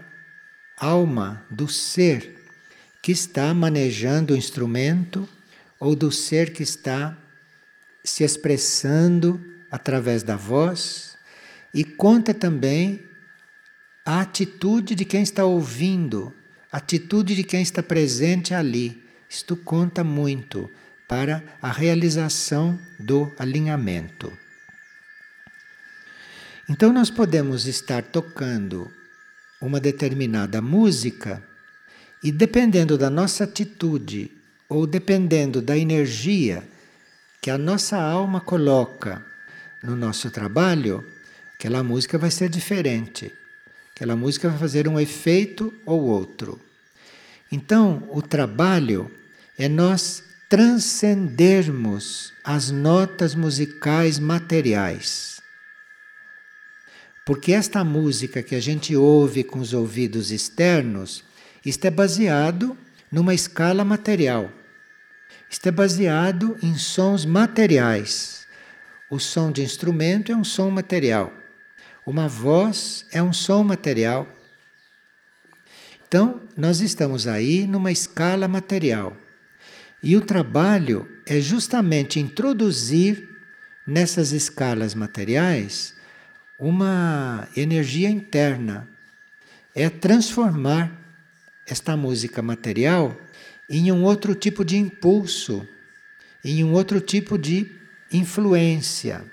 alma, 0.77 1.45
do 1.49 1.67
ser 1.67 2.41
que 3.01 3.11
está 3.11 3.53
manejando 3.53 4.33
o 4.33 4.37
instrumento 4.37 5.27
ou 5.77 5.93
do 5.93 6.09
ser 6.09 6.53
que 6.53 6.63
está 6.63 7.17
se 8.01 8.23
expressando 8.23 9.52
através 9.73 10.21
da 10.21 10.35
voz 10.35 11.17
e 11.73 11.83
conta 11.83 12.31
também 12.31 13.03
a 14.05 14.21
atitude 14.21 14.93
de 14.93 15.03
quem 15.03 15.23
está 15.23 15.43
ouvindo, 15.45 16.31
a 16.71 16.77
atitude 16.77 17.35
de 17.35 17.43
quem 17.43 17.63
está 17.63 17.81
presente 17.81 18.53
ali. 18.53 19.03
Isto 19.27 19.55
conta 19.55 20.03
muito 20.03 20.69
para 21.07 21.43
a 21.59 21.71
realização 21.71 22.79
do 22.99 23.33
alinhamento. 23.39 24.31
Então, 26.69 26.93
nós 26.93 27.09
podemos 27.09 27.65
estar 27.65 28.03
tocando 28.03 28.91
uma 29.59 29.79
determinada 29.79 30.61
música 30.61 31.43
e, 32.23 32.31
dependendo 32.31 32.95
da 32.95 33.09
nossa 33.09 33.45
atitude 33.45 34.29
ou 34.69 34.85
dependendo 34.85 35.63
da 35.63 35.75
energia 35.75 36.63
que 37.41 37.49
a 37.49 37.57
nossa 37.57 37.97
alma 37.99 38.39
coloca 38.39 39.32
no 39.83 39.95
nosso 39.95 40.31
trabalho, 40.31 41.05
aquela 41.55 41.83
música 41.83 42.17
vai 42.17 42.31
ser 42.31 42.49
diferente. 42.49 43.31
Aquela 43.93 44.15
música 44.15 44.49
vai 44.49 44.57
fazer 44.57 44.87
um 44.87 44.99
efeito 44.99 45.73
ou 45.85 46.01
outro. 46.01 46.59
Então, 47.51 48.07
o 48.11 48.21
trabalho 48.21 49.11
é 49.57 49.67
nós 49.67 50.23
transcendermos 50.49 52.33
as 52.43 52.71
notas 52.71 53.35
musicais 53.35 54.17
materiais. 54.17 55.41
Porque 57.25 57.53
esta 57.53 57.83
música 57.83 58.41
que 58.41 58.55
a 58.55 58.59
gente 58.59 58.95
ouve 58.95 59.43
com 59.43 59.59
os 59.59 59.73
ouvidos 59.73 60.31
externos, 60.31 61.23
isto 61.65 61.85
é 61.85 61.91
baseado 61.91 62.77
numa 63.11 63.33
escala 63.33 63.85
material. 63.85 64.51
Isto 65.49 65.67
é 65.67 65.71
baseado 65.71 66.57
em 66.61 66.77
sons 66.77 67.25
materiais. 67.25 68.42
O 69.13 69.19
som 69.19 69.51
de 69.51 69.61
instrumento 69.61 70.31
é 70.31 70.35
um 70.35 70.43
som 70.43 70.71
material. 70.71 71.31
Uma 72.03 72.27
voz 72.27 73.05
é 73.11 73.21
um 73.21 73.31
som 73.31 73.63
material. 73.63 74.27
Então, 76.07 76.41
nós 76.57 76.81
estamos 76.81 77.27
aí 77.27 77.67
numa 77.67 77.91
escala 77.91 78.47
material. 78.47 79.15
E 80.01 80.17
o 80.17 80.21
trabalho 80.21 81.07
é 81.27 81.39
justamente 81.39 82.19
introduzir 82.19 83.29
nessas 83.85 84.31
escalas 84.31 84.95
materiais 84.95 85.93
uma 86.57 87.47
energia 87.55 88.09
interna. 88.09 88.89
É 89.75 89.91
transformar 89.91 90.91
esta 91.67 91.95
música 91.95 92.41
material 92.41 93.15
em 93.69 93.91
um 93.91 94.03
outro 94.05 94.33
tipo 94.33 94.65
de 94.65 94.75
impulso, 94.75 95.67
em 96.43 96.63
um 96.63 96.73
outro 96.73 96.99
tipo 96.99 97.37
de 97.37 97.82
influência. 98.13 99.23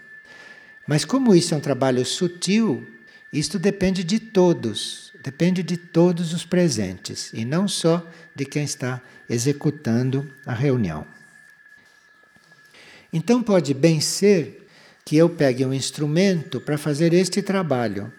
Mas 0.86 1.04
como 1.04 1.34
isso 1.34 1.54
é 1.54 1.56
um 1.56 1.60
trabalho 1.60 2.04
sutil, 2.04 2.86
isto 3.32 3.58
depende 3.58 4.02
de 4.02 4.18
todos, 4.18 5.12
depende 5.22 5.62
de 5.62 5.76
todos 5.76 6.32
os 6.32 6.44
presentes 6.44 7.30
e 7.32 7.44
não 7.44 7.68
só 7.68 8.04
de 8.34 8.44
quem 8.44 8.64
está 8.64 9.00
executando 9.28 10.28
a 10.44 10.52
reunião. 10.52 11.06
Então 13.12 13.42
pode 13.42 13.74
bem 13.74 14.00
ser 14.00 14.66
que 15.04 15.16
eu 15.16 15.28
pegue 15.28 15.64
um 15.64 15.74
instrumento 15.74 16.60
para 16.60 16.78
fazer 16.78 17.12
este 17.12 17.42
trabalho 17.42 18.12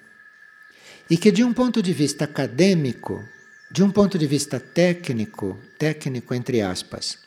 e 1.09 1.17
que 1.17 1.31
de 1.31 1.43
um 1.43 1.53
ponto 1.53 1.81
de 1.81 1.91
vista 1.91 2.25
acadêmico 2.25 3.23
de 3.71 3.81
um 3.81 3.89
ponto 3.89 4.17
de 4.17 4.27
vista 4.27 4.59
técnico, 4.59 5.57
técnico 5.79 6.33
entre 6.33 6.59
aspas, 6.61 7.17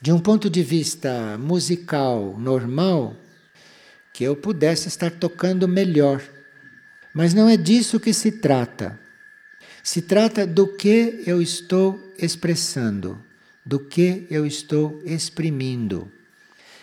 de 0.00 0.12
um 0.12 0.18
ponto 0.18 0.48
de 0.48 0.62
vista 0.62 1.36
musical 1.38 2.36
normal, 2.38 3.16
que 4.12 4.24
eu 4.24 4.36
pudesse 4.36 4.88
estar 4.88 5.10
tocando 5.10 5.66
melhor. 5.66 6.22
Mas 7.12 7.34
não 7.34 7.48
é 7.48 7.56
disso 7.56 7.98
que 7.98 8.12
se 8.12 8.32
trata. 8.32 8.98
Se 9.82 10.02
trata 10.02 10.46
do 10.46 10.68
que 10.68 11.22
eu 11.26 11.42
estou 11.42 12.12
expressando, 12.18 13.22
do 13.64 13.80
que 13.80 14.26
eu 14.30 14.46
estou 14.46 15.00
exprimindo. 15.04 16.10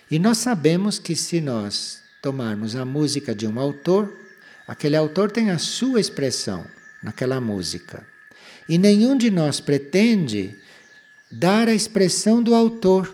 E 0.10 0.20
nós 0.20 0.38
sabemos 0.38 1.00
que 1.00 1.16
se 1.16 1.40
nós 1.40 2.02
tomarmos 2.22 2.76
a 2.76 2.84
música 2.84 3.34
de 3.34 3.48
um 3.48 3.60
autor, 3.60 4.14
aquele 4.68 4.96
autor 4.96 5.32
tem 5.32 5.52
a 5.52 5.58
sua 5.58 6.00
expressão 6.00 6.66
naquela 7.02 7.40
música. 7.40 8.06
E 8.68 8.78
nenhum 8.78 9.18
de 9.18 9.30
nós 9.30 9.60
pretende 9.60 10.56
dar 11.40 11.68
a 11.68 11.74
expressão 11.74 12.42
do 12.42 12.56
autor. 12.56 13.14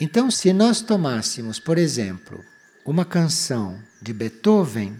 Então, 0.00 0.30
se 0.30 0.52
nós 0.52 0.80
tomássemos, 0.80 1.58
por 1.58 1.78
exemplo, 1.78 2.44
uma 2.84 3.04
canção 3.04 3.78
de 4.00 4.12
Beethoven, 4.12 4.96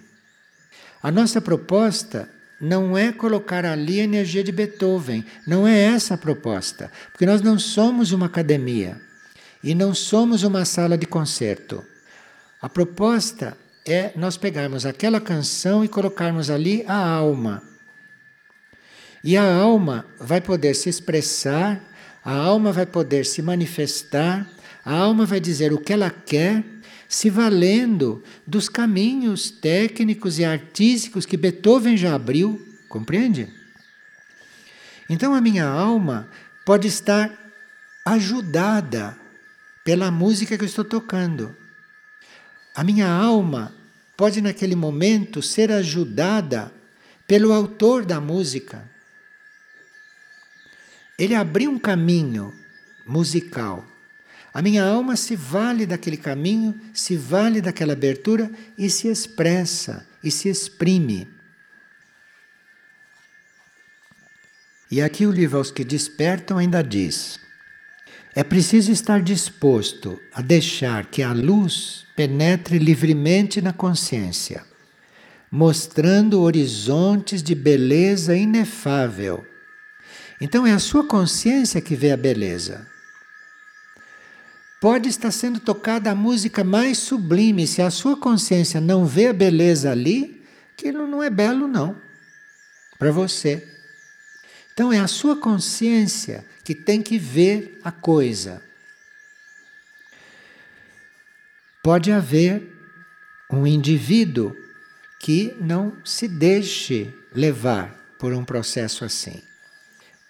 a 1.03 1.11
nossa 1.11 1.41
proposta 1.41 2.29
não 2.61 2.97
é 2.97 3.11
colocar 3.11 3.65
ali 3.65 4.01
a 4.01 4.05
energia 4.05 4.45
de 4.45 4.53
Beethoven, 4.53 5.25
não 5.47 5.67
é 5.67 5.81
essa 5.81 6.15
a 6.15 6.19
proposta, 6.19 6.93
porque 7.11 7.25
nós 7.25 7.41
não 7.41 7.59
somos 7.59 8.13
uma 8.13 8.27
academia 8.27 9.01
e 9.65 9.75
não 9.75 9.95
somos 9.95 10.43
uma 10.43 10.65
sala 10.65 10.97
de 10.97 11.07
concerto. 11.07 11.85
A 12.61 12.69
proposta 12.69 13.57
é 13.87 14.13
nós 14.15 14.37
pegarmos 14.37 14.85
aquela 14.85 15.21
canção 15.21 15.83
e 15.83 15.89
colocarmos 15.89 16.51
ali 16.51 16.85
a 16.87 16.97
alma. 16.97 17.70
E 19.23 19.37
a 19.37 19.55
alma 19.55 20.07
vai 20.19 20.41
poder 20.41 20.75
se 20.75 20.89
expressar, 20.89 21.81
a 22.25 22.33
alma 22.33 22.73
vai 22.73 22.87
poder 22.87 23.27
se 23.27 23.43
manifestar, 23.43 24.49
a 24.85 24.95
alma 24.95 25.27
vai 25.27 25.41
dizer 25.41 25.73
o 25.73 25.79
que 25.79 25.93
ela 25.93 26.11
quer, 26.11 26.65
se 27.09 27.29
valendo 27.29 28.23
dos 28.47 28.69
caminhos 28.69 29.51
técnicos 29.51 30.39
e 30.39 30.45
artísticos 30.45 31.27
que 31.27 31.37
Beethoven 31.37 31.97
já 31.97 32.15
abriu, 32.15 32.67
compreende? 32.89 33.49
Então 35.09 35.35
a 35.35 35.41
minha 35.41 35.67
alma 35.67 36.29
pode 36.65 36.89
estar 36.89 37.31
ajudada 38.07 39.19
pela 39.85 40.11
música 40.11 40.57
que 40.57 40.65
eu 40.65 40.69
estou 40.69 40.85
tocando. 40.85 41.55
A 42.75 42.85
minha 42.85 43.09
alma 43.09 43.75
pode, 44.17 44.41
naquele 44.41 44.77
momento, 44.77 45.43
ser 45.43 45.73
ajudada 45.73 46.73
pelo 47.27 47.53
autor 47.53 48.05
da 48.05 48.21
música. 48.21 48.90
Ele 51.21 51.35
abriu 51.35 51.71
um 51.71 51.79
caminho 51.79 52.51
musical. 53.07 53.87
A 54.55 54.63
minha 54.63 54.83
alma 54.83 55.17
se 55.17 55.37
vale 55.37 55.85
daquele 55.85 56.17
caminho, 56.17 56.81
se 56.95 57.15
vale 57.15 57.61
daquela 57.61 57.93
abertura 57.93 58.51
e 58.79 58.89
se 58.89 59.07
expressa 59.07 60.07
e 60.25 60.31
se 60.31 60.49
exprime. 60.49 61.29
E 64.91 65.03
aqui 65.03 65.27
o 65.27 65.31
livro 65.31 65.59
Aos 65.59 65.71
que 65.71 65.85
Despertam 65.85 66.57
ainda 66.57 66.83
diz: 66.83 67.39
é 68.35 68.43
preciso 68.43 68.91
estar 68.91 69.21
disposto 69.21 70.19
a 70.33 70.41
deixar 70.41 71.05
que 71.05 71.23
a 71.23 71.35
luz 71.35 72.07
penetre 72.17 72.79
livremente 72.79 73.61
na 73.61 73.75
consciência, 73.75 74.65
mostrando 75.53 76.41
horizontes 76.41 77.43
de 77.43 77.55
beleza 77.55 78.35
inefável. 78.35 79.50
Então 80.41 80.67
é 80.67 80.73
a 80.73 80.79
sua 80.79 81.05
consciência 81.07 81.81
que 81.81 81.95
vê 81.95 82.13
a 82.13 82.17
beleza. 82.17 82.87
Pode 84.81 85.11
estar 85.11 85.31
sendo 85.31 85.61
tocada 85.61 86.11
a 86.11 86.15
música 86.15 86.65
mais 86.65 86.97
sublime, 86.97 87.67
se 87.67 87.83
a 87.83 87.91
sua 87.91 88.17
consciência 88.17 88.81
não 88.81 89.05
vê 89.05 89.27
a 89.27 89.33
beleza 89.33 89.91
ali, 89.91 90.43
aquilo 90.73 91.07
não 91.07 91.23
é 91.23 91.29
belo, 91.29 91.69
não, 91.69 91.95
para 92.99 93.13
você. 93.13 93.69
Então 94.73 94.91
é 94.91 94.99
a 94.99 95.07
sua 95.07 95.37
consciência 95.37 96.47
que 96.65 96.75
tem 96.75 97.03
que 97.03 97.19
ver 97.19 97.79
a 97.85 97.93
coisa. 97.93 98.63
Pode 101.83 102.11
haver 102.11 102.67
um 103.51 103.67
indivíduo 103.67 104.57
que 105.19 105.55
não 105.61 105.95
se 106.03 106.27
deixe 106.27 107.13
levar 107.35 107.95
por 108.19 108.33
um 108.33 108.45
processo 108.45 109.05
assim. 109.05 109.50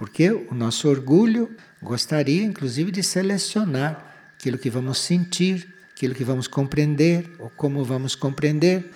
Porque 0.01 0.31
o 0.31 0.55
nosso 0.55 0.89
orgulho 0.89 1.55
gostaria, 1.83 2.43
inclusive, 2.43 2.91
de 2.91 3.03
selecionar 3.03 4.33
aquilo 4.35 4.57
que 4.57 4.71
vamos 4.71 4.97
sentir, 4.97 5.75
aquilo 5.93 6.15
que 6.15 6.25
vamos 6.25 6.49
compreender 6.49 7.31
ou 7.39 7.51
como 7.51 7.85
vamos 7.85 8.15
compreender, 8.15 8.91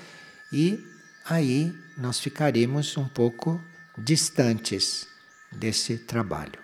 e 0.50 0.82
aí 1.26 1.74
nós 1.98 2.18
ficaríamos 2.18 2.96
um 2.96 3.06
pouco 3.06 3.62
distantes 3.98 5.06
desse 5.52 5.98
trabalho. 5.98 6.63